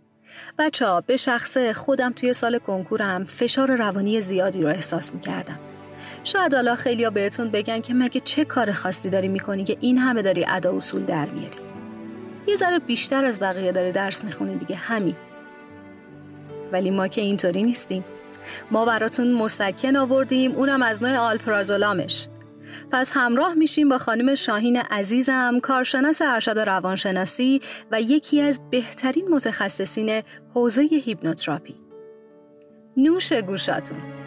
بچه 0.57 0.85
ها 0.85 1.01
به 1.01 1.17
شخص 1.17 1.57
خودم 1.57 2.13
توی 2.13 2.33
سال 2.33 2.59
کنکورم 2.59 3.23
فشار 3.23 3.75
روانی 3.75 4.21
زیادی 4.21 4.61
رو 4.61 4.69
احساس 4.69 5.13
می‌کردم. 5.13 5.68
شاید 6.23 6.53
حالا 6.53 6.75
خیلیا 6.75 7.09
بهتون 7.09 7.49
بگن 7.49 7.81
که 7.81 7.93
مگه 7.93 8.19
چه 8.19 8.45
کار 8.45 8.71
خاصی 8.71 9.09
داری 9.09 9.27
می‌کنی 9.27 9.63
که 9.63 9.77
این 9.81 9.97
همه 9.97 10.21
داری 10.21 10.45
ادا 10.47 10.75
اصول 10.75 11.05
در 11.05 11.25
میاری؟ 11.25 11.59
یه 12.47 12.55
ذره 12.55 12.79
بیشتر 12.79 13.25
از 13.25 13.39
بقیه 13.39 13.71
داری 13.71 13.91
درس 13.91 14.23
می‌خونی 14.23 14.55
دیگه 14.55 14.75
همین. 14.75 15.15
ولی 16.71 16.91
ما 16.91 17.07
که 17.07 17.21
اینطوری 17.21 17.63
نیستیم. 17.63 18.05
ما 18.71 18.85
براتون 18.85 19.31
مسکن 19.31 19.95
آوردیم 19.95 20.51
اونم 20.51 20.81
از 20.81 21.03
نوع 21.03 21.17
آلپرازولامش. 21.17 22.27
پس 22.91 23.11
همراه 23.13 23.53
میشیم 23.53 23.89
با 23.89 23.97
خانم 23.97 24.35
شاهین 24.35 24.77
عزیزم 24.77 25.59
کارشناس 25.63 26.21
ارشد 26.21 26.59
روانشناسی 26.59 27.61
و 27.91 28.01
یکی 28.01 28.41
از 28.41 28.59
بهترین 28.71 29.27
متخصصین 29.27 30.21
حوزه 30.53 30.81
هیپنوتراپی. 30.81 31.75
نوش 32.97 33.33
گوشاتون. 33.33 34.18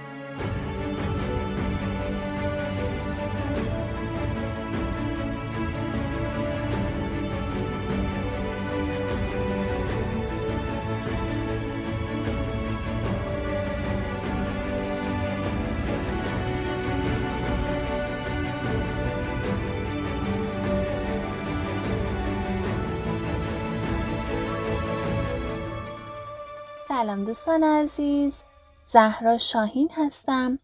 سلام 26.93 27.25
دوستان 27.25 27.65
عزیز. 27.65 28.45
زهرا 28.85 29.39
شاهین 29.39 29.91
هستم 29.97 30.59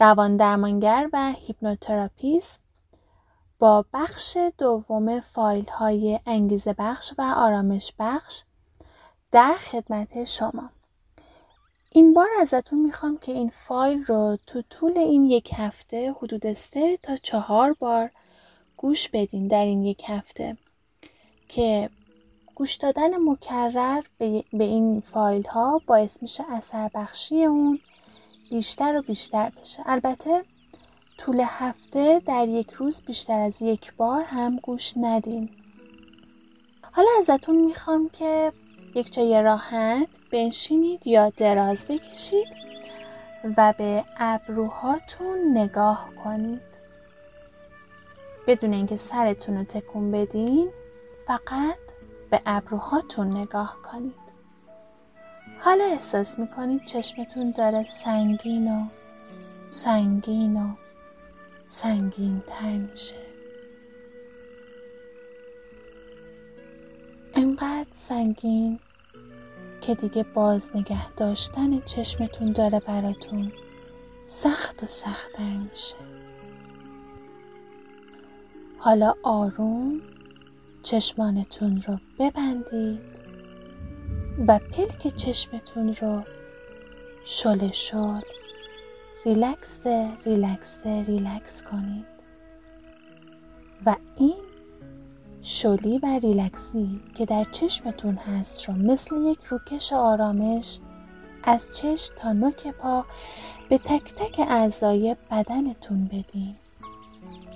روان 0.00 0.36
درمانگر 0.36 1.08
و 1.12 1.32
hypnotherapist. 1.32 2.60
با 3.58 3.84
بخش 3.92 4.36
دوم 4.58 5.20
فایل 5.20 5.68
های 5.68 6.20
انگیزه 6.26 6.72
بخش 6.78 7.12
و 7.18 7.22
آرامش 7.36 7.92
بخش 7.98 8.42
در 9.30 9.54
خدمت 9.54 10.24
شما. 10.24 10.70
این 11.90 12.14
بار 12.14 12.28
ازتون 12.40 12.78
می‌خوام 12.78 13.18
که 13.18 13.32
این 13.32 13.50
فایل 13.50 14.04
رو 14.04 14.38
تو 14.46 14.62
طول 14.70 14.98
این 14.98 15.24
یک 15.24 15.50
هفته 15.54 16.12
حدود 16.12 16.52
سه 16.52 16.96
تا 16.96 17.16
چهار 17.16 17.72
بار 17.72 18.10
گوش 18.76 19.08
بدین 19.08 19.48
در 19.48 19.64
این 19.64 19.82
یک 19.82 20.02
هفته 20.06 20.56
که 21.48 21.90
گوش 22.56 22.74
دادن 22.74 23.16
مکرر 23.16 24.02
به 24.18 24.64
این 24.64 25.00
فایل 25.00 25.46
ها 25.46 25.80
باعث 25.86 26.22
میشه 26.22 26.44
اثر 26.52 26.90
بخشی 26.94 27.44
اون 27.44 27.80
بیشتر 28.50 28.96
و 28.96 29.02
بیشتر 29.02 29.52
بشه. 29.60 29.82
البته 29.86 30.44
طول 31.18 31.42
هفته 31.46 32.22
در 32.26 32.48
یک 32.48 32.72
روز 32.72 33.02
بیشتر 33.02 33.38
از 33.38 33.62
یک 33.62 33.94
بار 33.96 34.22
هم 34.22 34.56
گوش 34.56 34.94
ندین. 34.96 35.50
حالا 36.92 37.08
ازتون 37.18 37.56
می‌خوام 37.56 38.08
که 38.08 38.52
یک 38.94 39.12
جای 39.12 39.42
راحت 39.42 40.18
بنشینید 40.32 41.06
یا 41.06 41.28
دراز 41.36 41.86
بکشید 41.86 42.48
و 43.56 43.74
به 43.78 44.04
ابروهاتون 44.16 45.58
نگاه 45.58 46.08
کنید. 46.24 46.78
بدون 48.46 48.72
اینکه 48.72 48.96
سرتون 48.96 49.56
رو 49.56 49.64
تکون 49.64 50.10
بدین 50.10 50.70
فقط 51.26 51.78
به 52.30 52.40
ابروهاتون 52.46 53.36
نگاه 53.36 53.76
کنید. 53.82 54.26
حالا 55.60 55.84
احساس 55.84 56.38
می‌کنید 56.38 56.84
چشمتون 56.84 57.50
داره 57.50 57.84
سنگین 57.84 58.72
و 58.72 58.86
سنگین 59.66 60.56
و 60.56 60.74
سنگین 61.66 62.42
تر 62.46 62.76
میشه. 62.76 63.16
انقدر 67.34 67.86
سنگین 67.92 68.80
که 69.80 69.94
دیگه 69.94 70.22
باز 70.22 70.76
نگه 70.76 71.12
داشتن 71.12 71.80
چشمتون 71.80 72.52
داره 72.52 72.80
براتون 72.80 73.52
سخت 74.24 74.82
و 74.82 74.86
سختتر 74.86 75.56
میشه. 75.70 75.96
حالا 78.78 79.14
آروم 79.22 80.00
چشمانتون 80.86 81.82
رو 81.86 81.98
ببندید 82.18 83.00
و 84.46 84.58
پلک 84.58 85.14
چشمتون 85.14 85.92
رو 85.92 86.22
شل 87.24 87.70
شل 87.70 88.20
relax 89.24 89.86
relax 90.24 90.86
relax 90.86 91.62
کنید. 91.62 92.06
و 93.86 93.96
این 94.16 94.42
شلی 95.42 95.98
و 95.98 96.18
ریلکسی 96.22 97.00
که 97.14 97.26
در 97.26 97.44
چشمتون 97.44 98.14
هست 98.16 98.68
رو 98.68 98.74
مثل 98.74 99.16
یک 99.16 99.44
روکش 99.44 99.92
آرامش 99.92 100.78
از 101.44 101.76
چشم 101.76 102.14
تا 102.16 102.32
نوک 102.32 102.68
پا 102.68 103.04
به 103.68 103.78
تک 103.78 104.14
تک 104.14 104.40
اعضای 104.48 105.16
بدنتون 105.30 106.04
بدین 106.04 106.56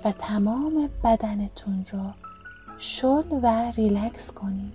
و 0.05 0.11
تمام 0.11 0.89
بدنتون 1.03 1.85
رو 1.91 2.13
شل 2.83 3.23
و 3.43 3.71
ریلکس 3.71 4.31
کنید 4.31 4.73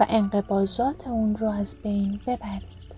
و 0.00 0.06
انقبازات 0.08 1.08
اون 1.08 1.36
رو 1.36 1.48
از 1.48 1.76
بین 1.82 2.20
ببرید. 2.26 2.94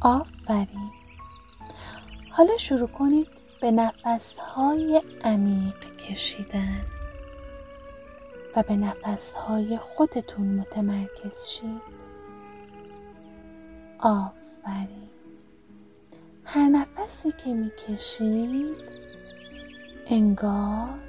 آفرین. 0.00 0.90
حالا 2.30 2.56
شروع 2.56 2.88
کنید 2.88 3.28
به 3.60 3.70
نفسهای 3.70 5.02
عمیق 5.24 5.96
کشیدن 5.96 6.84
و 8.56 8.62
به 8.62 8.76
نفسهای 8.76 9.78
خودتون 9.78 10.46
متمرکز 10.46 11.46
شید. 11.46 11.98
آفرین. 13.98 15.08
هر 16.44 16.68
نفسی 16.68 17.32
که 17.32 17.54
می‌کشید 17.54 18.76
انگار 20.06 21.07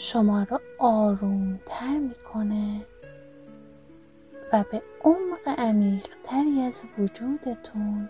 شما 0.00 0.42
رو 0.42 0.60
آرومتر 0.78 1.98
می‌کنه 1.98 2.86
و 4.52 4.64
به 4.72 4.82
عمق 5.04 5.58
عمیقتری 5.58 6.60
از 6.62 6.84
وجودتون 6.98 8.08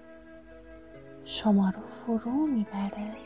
شما 1.24 1.70
رو 1.70 1.82
فرو 1.82 2.46
می‌بره. 2.46 3.16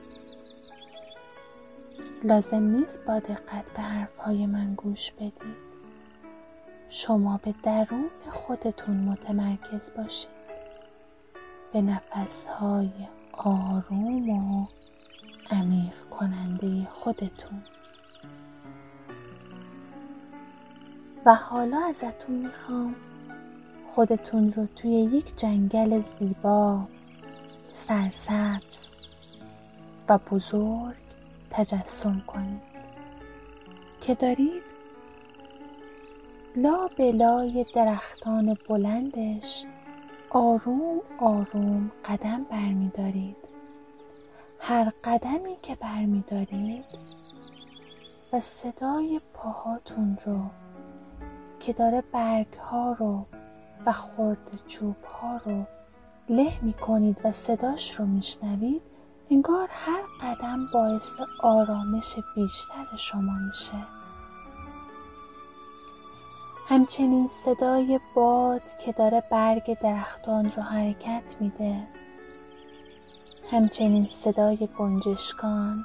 لازم 2.25 2.63
نیست 2.63 3.05
با 3.05 3.19
دقت 3.19 3.73
به 3.75 3.83
حرفهای 3.83 4.47
من 4.47 4.75
گوش 4.75 5.13
بدید. 5.13 5.57
شما 6.89 7.41
به 7.43 7.55
درون 7.63 8.11
خودتون 8.29 8.97
متمرکز 8.97 9.93
باشید. 9.97 10.31
به 11.73 11.83
نفسهای 11.83 12.91
آروم 13.33 14.31
و 14.31 14.67
عمیق 15.51 15.95
کننده 16.11 16.89
خودتون. 16.91 17.63
و 21.27 21.35
حالا 21.35 21.81
ازتون 21.89 22.35
می‌خوام 22.37 22.95
خودتون 23.87 24.53
رو 24.53 24.67
توی 24.77 24.91
یک 24.91 25.37
جنگل 25.37 26.01
زیبا 26.01 26.81
سرسبز 27.71 28.91
و 30.09 30.19
بزرگ 30.19 30.97
تجسم 31.51 32.23
کنید 32.27 32.63
که 34.01 34.15
دارید 34.15 34.63
لا 36.57 36.89
بلای 36.99 37.67
درختان 37.75 38.57
بلندش 38.69 39.65
آروم 40.31 41.01
آروم 41.19 41.91
قدم 42.05 42.45
برمیدارید. 42.51 43.37
هر 44.59 44.93
قدمی 45.05 45.57
که 45.63 45.75
برمیدارید 45.75 46.85
و 48.33 48.41
صدای 48.41 49.21
پاهاتون 49.35 50.19
رو 50.27 50.41
که 51.63 51.73
داره 51.73 52.03
برگ 52.13 52.55
ها 52.55 52.93
رو 52.93 53.27
و 53.87 53.93
خورد 53.93 54.61
چوب 54.67 55.05
ها 55.05 55.37
رو 55.37 55.65
له 56.29 56.59
می 56.63 56.73
کنید 56.73 57.21
و 57.25 57.33
صداش 57.33 57.95
رو 57.95 58.07
میشنوید 58.07 58.83
انگار 59.31 59.69
هر 59.71 60.03
قدم 60.21 60.67
باعث 60.73 61.11
آرامش 61.41 62.17
بیشتر 62.35 62.97
شما 62.97 63.33
میشه. 63.49 63.87
همچنین 66.69 67.27
صدای 67.27 68.01
باد 68.15 68.77
که 68.79 68.93
داره 68.93 69.23
برگ 69.31 69.79
درختان 69.79 70.49
رو 70.49 70.63
حرکت 70.63 71.37
میده. 71.41 71.89
همچنین 73.51 74.07
صدای 74.07 74.69
گنجشکان. 74.79 75.85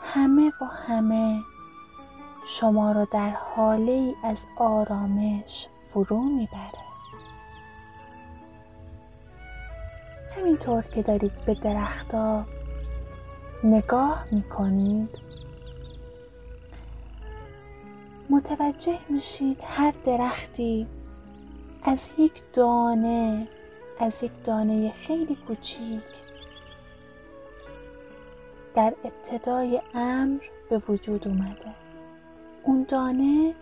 همه 0.00 0.52
و 0.60 0.64
همه 0.64 1.42
شما 2.46 2.92
را 2.92 3.04
در 3.04 3.30
حاله 3.30 3.92
ای 3.92 4.14
از 4.24 4.46
آرامش 4.56 5.68
فرو 5.78 6.22
می‌بره. 6.22 6.84
همینطور 10.36 10.82
که 10.82 11.02
دارید 11.02 11.44
به 11.44 11.54
درختها 11.54 12.44
نگاه 13.64 14.26
می‌کنید 14.30 15.18
متوجه 18.30 18.98
میشید 19.08 19.62
هر 19.66 19.94
درختی 20.04 20.86
از 21.82 22.14
یک 22.18 22.42
دانه 22.52 23.48
از 23.98 24.22
یک 24.22 24.44
دانه 24.44 24.92
خیلی 24.92 25.36
کوچیک 25.36 26.02
در 28.74 28.94
ابتدای 29.04 29.82
امر 29.94 30.40
به 30.70 30.78
وجود 30.78 31.28
اومده. 31.28 31.83
اون 32.64 32.86
دانه 32.88 33.54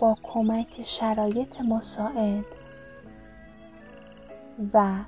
با 0.00 0.16
کمک 0.22 0.82
شرایط 0.82 1.60
مساعد 1.60 2.44
و 4.74 5.04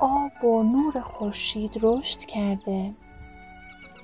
آب 0.00 0.44
و 0.44 0.62
نور 0.62 1.00
خورشید 1.00 1.72
رشد 1.82 2.18
کرده 2.18 2.94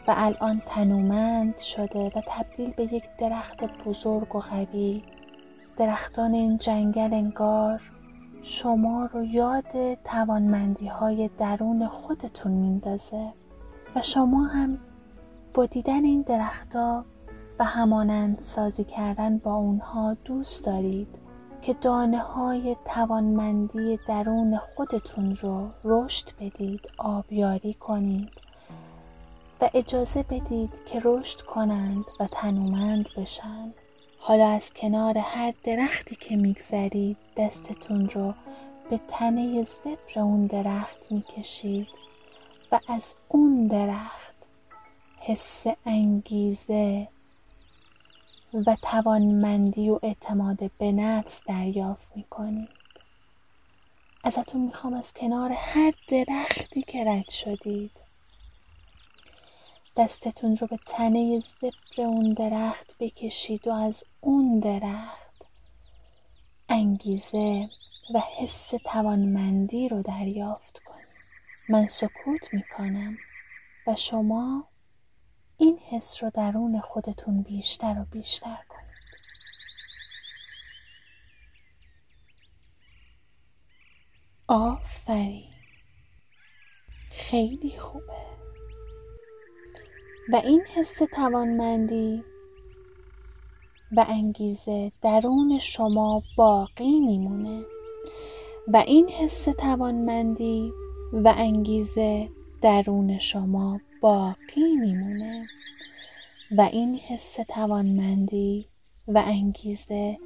و 0.08 0.14
الان 0.16 0.62
تنومند 0.66 1.58
شده 1.58 2.12
و 2.16 2.22
تبدیل 2.26 2.70
به 2.70 2.82
یک 2.82 3.04
درخت 3.18 3.64
بزرگ 3.64 4.34
و 4.36 4.38
قوی. 4.38 5.02
درختان 5.76 6.34
این 6.34 6.58
جنگل 6.58 7.14
انگار 7.14 7.82
شما 8.42 9.08
رو 9.12 9.24
یاد 9.24 9.94
توانمندی 10.04 10.86
های 10.86 11.30
درون 11.38 11.86
خودتون 11.86 12.52
میندازه 12.52 13.32
و 13.96 14.02
شما 14.02 14.44
هم 14.44 14.78
با 15.54 15.66
دیدن 15.66 16.04
این 16.04 16.22
درختها 16.22 17.04
و 17.58 17.64
همانند 17.64 18.40
سازی 18.40 18.84
کردن 18.84 19.38
با 19.38 19.54
اونها 19.54 20.16
دوست 20.24 20.66
دارید 20.66 21.18
که 21.62 21.74
دانه 21.74 22.18
های 22.18 22.76
توانمندی 22.84 23.98
درون 24.08 24.56
خودتون 24.56 25.34
رو 25.34 25.70
رشد 25.84 26.28
بدید 26.40 26.80
آبیاری 26.98 27.74
کنید 27.74 28.30
و 29.60 29.70
اجازه 29.74 30.22
بدید 30.22 30.84
که 30.86 31.00
رشد 31.04 31.40
کنند 31.40 32.04
و 32.20 32.26
تنومند 32.26 33.08
بشن. 33.16 33.74
حالا 34.18 34.48
از 34.48 34.72
کنار 34.72 35.18
هر 35.18 35.54
درختی 35.64 36.16
که 36.16 36.36
میگذرید 36.36 37.16
دستتون 37.36 38.08
رو 38.08 38.34
به 38.90 39.00
تنه 39.08 39.62
زبر 39.62 40.20
اون 40.20 40.46
درخت 40.46 41.12
می‌کشید 41.12 41.88
و 42.72 42.80
از 42.88 43.14
اون 43.28 43.66
درخت 43.66 44.34
حس 45.20 45.66
انگیزه 45.86 47.08
و 48.54 48.76
توانمندی 48.82 49.90
و 49.90 49.98
اعتماد 50.02 50.70
به 50.78 50.92
نفس 50.92 51.42
دریافت 51.46 52.16
می 52.16 52.24
کنید. 52.24 52.68
ازتون 54.24 54.60
می‌خوام 54.60 54.94
از 54.94 55.12
کنار 55.12 55.52
هر 55.52 55.92
درختی 56.08 56.82
که 56.82 57.04
رد 57.04 57.28
شدید 57.28 57.90
دستتون 59.96 60.56
رو 60.56 60.66
به 60.66 60.78
تنه 60.86 61.40
زبر 61.40 62.02
اون 62.02 62.32
درخت 62.32 62.96
بکشید 63.00 63.68
و 63.68 63.72
از 63.72 64.04
اون 64.20 64.58
درخت 64.58 65.46
انگیزه 66.68 67.70
و 68.14 68.20
حس 68.36 68.74
توانمندی 68.84 69.88
رو 69.88 70.02
دریافت 70.02 70.78
کنید. 70.78 70.98
من 71.68 71.86
سکوت 71.86 72.54
می‌کنم 72.54 73.16
و 73.86 73.94
شما 73.94 74.67
این 75.60 75.78
حس 75.78 76.24
رو 76.24 76.30
درون 76.34 76.80
خودتون 76.80 77.42
بیشتر 77.42 78.00
و 78.00 78.04
بیشتر 78.04 78.58
کنید. 78.68 78.88
آفرین. 84.48 85.50
خیلی 87.10 87.78
خوبه. 87.78 88.28
و 90.32 90.36
این 90.36 90.62
حس 90.74 90.98
توانمندی 91.12 92.24
و 93.92 94.06
انگیزه 94.08 94.90
درون 95.02 95.58
شما 95.58 96.22
باقی 96.36 97.00
میمونه. 97.00 97.64
و 98.68 98.76
این 98.76 99.08
حس 99.08 99.44
توانمندی 99.44 100.72
و 101.12 101.34
انگیزه 101.36 102.28
درون 102.62 103.18
شما 103.18 103.80
باقی 104.00 104.76
میمونه. 104.76 105.46
و 106.56 106.60
این 106.60 106.94
حس 106.94 107.36
توانمندی 107.48 108.68
و 109.08 109.22
انگیزه 109.26 110.18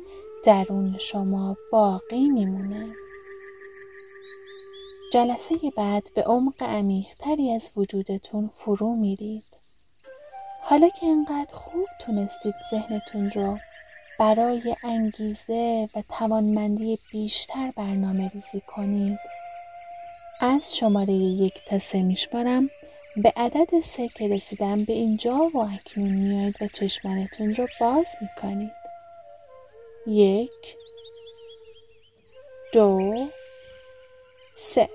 درون 0.45 0.99
شما 0.99 1.57
باقی 1.73 2.29
میمونه. 2.29 2.95
جلسه 5.13 5.55
بعد 5.77 6.09
به 6.15 6.23
عمق 6.23 6.63
عمیقتری 6.63 7.53
از 7.53 7.71
وجودتون 7.77 8.49
فرو 8.49 8.97
میرید. 8.97 9.45
حالا 10.63 10.89
که 10.89 11.07
انقدر 11.07 11.55
خوب 11.55 11.87
تونستید 12.01 12.55
ذهنتون 12.71 13.31
رو 13.31 13.59
برای 14.19 14.77
انگیزه 14.83 15.89
و 15.95 16.03
توانمندی 16.19 16.99
بیشتر 17.13 17.73
برنامه 17.77 18.29
ریزی 18.29 18.63
کنید 18.67 19.19
از 20.41 20.77
شماره 20.77 21.13
یک 21.13 21.65
تا 21.65 21.79
سه 21.79 22.03
میشمارم. 22.03 22.71
به 23.17 23.33
عدد 23.37 23.81
سه 23.81 24.09
که 24.09 24.29
رسیدم 24.29 24.85
به 24.85 24.93
اینجا 24.93 25.51
و 25.55 25.59
اکنون 25.59 26.13
میایید 26.13 26.57
و 26.61 26.67
چشمانتون 26.67 27.55
رو 27.55 27.69
باز 27.81 28.07
می‌کنید. 28.21 28.73
یک 30.07 30.77
دو 32.73 33.29
سه. 34.53 34.89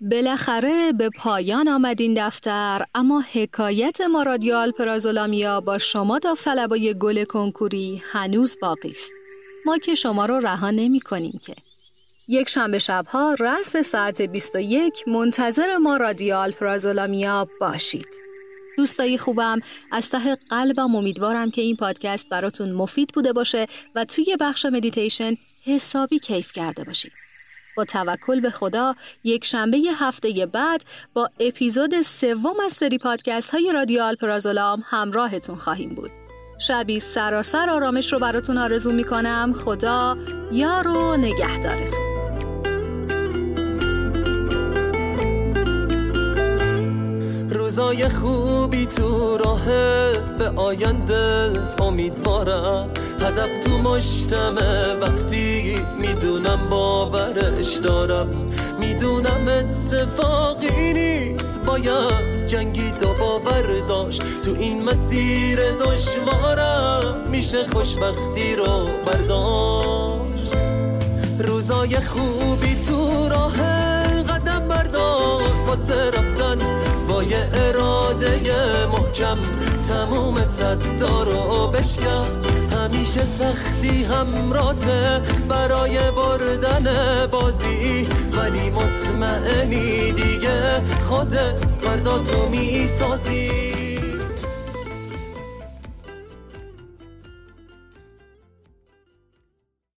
بالاخره 0.00 0.92
به 0.92 1.10
پایان 1.18 1.68
آمد 1.68 2.00
این 2.00 2.14
دفتر 2.26 2.86
اما 2.94 3.20
حکایت 3.20 4.00
ما 4.00 4.22
رادیو 4.22 5.60
با 5.60 5.78
شما 5.78 6.18
داوطلبای 6.18 6.94
گل 6.98 7.24
کنکوری 7.24 8.02
هنوز 8.12 8.56
باقی 8.62 8.90
است. 8.90 9.12
ما 9.66 9.78
که 9.78 9.94
شما 9.94 10.26
رو 10.26 10.40
رها 10.40 10.70
نمی 10.70 11.00
کنیم 11.00 11.40
که. 11.42 11.65
یک 12.28 12.48
شنبه 12.48 12.78
شبها 12.78 13.34
رأس 13.34 13.76
ساعت 13.76 14.22
21 14.22 15.08
منتظر 15.08 15.76
ما 15.76 15.96
رادیو 15.96 16.50
آلپرازولامیا 16.50 17.48
باشید. 17.60 18.08
دوستای 18.76 19.18
خوبم 19.18 19.60
از 19.92 20.10
ته 20.10 20.34
قلبم 20.50 20.94
امیدوارم 20.94 21.50
که 21.50 21.62
این 21.62 21.76
پادکست 21.76 22.28
براتون 22.28 22.72
مفید 22.72 23.08
بوده 23.14 23.32
باشه 23.32 23.66
و 23.94 24.04
توی 24.04 24.36
بخش 24.40 24.66
مدیتیشن 24.66 25.34
حسابی 25.64 26.18
کیف 26.18 26.52
کرده 26.52 26.84
باشید. 26.84 27.12
با 27.76 27.84
توکل 27.84 28.40
به 28.40 28.50
خدا 28.50 28.94
یک 29.24 29.44
شنبه 29.44 29.78
هفته 29.96 30.46
بعد 30.46 30.84
با 31.14 31.30
اپیزود 31.40 32.02
سوم 32.02 32.60
از 32.64 32.72
سری 32.72 32.98
پادکست 32.98 33.50
های 33.50 33.72
رادیو 33.72 34.02
آلپرازولام 34.02 34.82
همراهتون 34.86 35.56
خواهیم 35.56 35.94
بود. 35.94 36.10
شبی 36.58 37.00
سراسر 37.00 37.70
آرامش 37.70 38.12
رو 38.12 38.18
براتون 38.18 38.58
آرزو 38.58 38.92
می‌کنم. 38.92 39.52
خدا 39.52 40.16
یار 40.52 40.88
و 40.88 41.16
نگهدارتون. 41.16 42.15
روزای 47.76 48.08
خوبی 48.08 48.86
تو 48.86 49.38
راه 49.38 49.64
به 50.38 50.48
آینده 50.56 51.52
امیدوارم. 51.80 52.88
هدف 53.20 53.64
تو 53.64 53.78
مشتمه 53.78 54.94
وقتی 54.94 55.74
می‌دونم 55.98 56.68
باورش 56.70 57.74
دارم. 57.74 58.28
می‌دونم 58.80 59.48
اتفاقی 59.48 60.92
نیست 60.92 61.60
باید 61.66 62.46
جنگی 62.46 62.90
تو 62.90 63.14
باور 63.14 63.86
داشت. 63.88 64.22
تو 64.44 64.54
این 64.58 64.84
مسیر 64.84 65.60
دشوارم 65.72 67.30
میشه 67.30 67.66
خوشبختی 67.66 68.56
رو 68.56 68.88
برداشت. 69.06 70.56
روزای 71.38 71.96
خوبی 71.96 72.76
تو 72.88 73.28
راه 73.28 73.56
قدم 74.22 74.68
بردار 74.68 75.42
واسه 75.68 76.06
رفتن 76.06 76.58
با 77.26 77.32
یه 77.32 77.48
اراده 77.54 78.86
محکم 78.86 79.38
تموم 79.88 80.44
صدا 80.44 81.22
رو 81.22 81.66
بشکم 81.68 82.24
همیشه 82.72 83.20
سختی 83.20 84.04
همراته 84.04 85.20
برای 85.48 85.98
بردن 86.10 86.86
بازی. 87.30 88.08
ولی 88.32 88.70
مطمئنی 88.70 90.12
دیگه 90.12 90.82
خودت 91.08 91.64
فردا 91.82 92.18
تو 92.18 92.48
می‌سازی. 92.48 93.75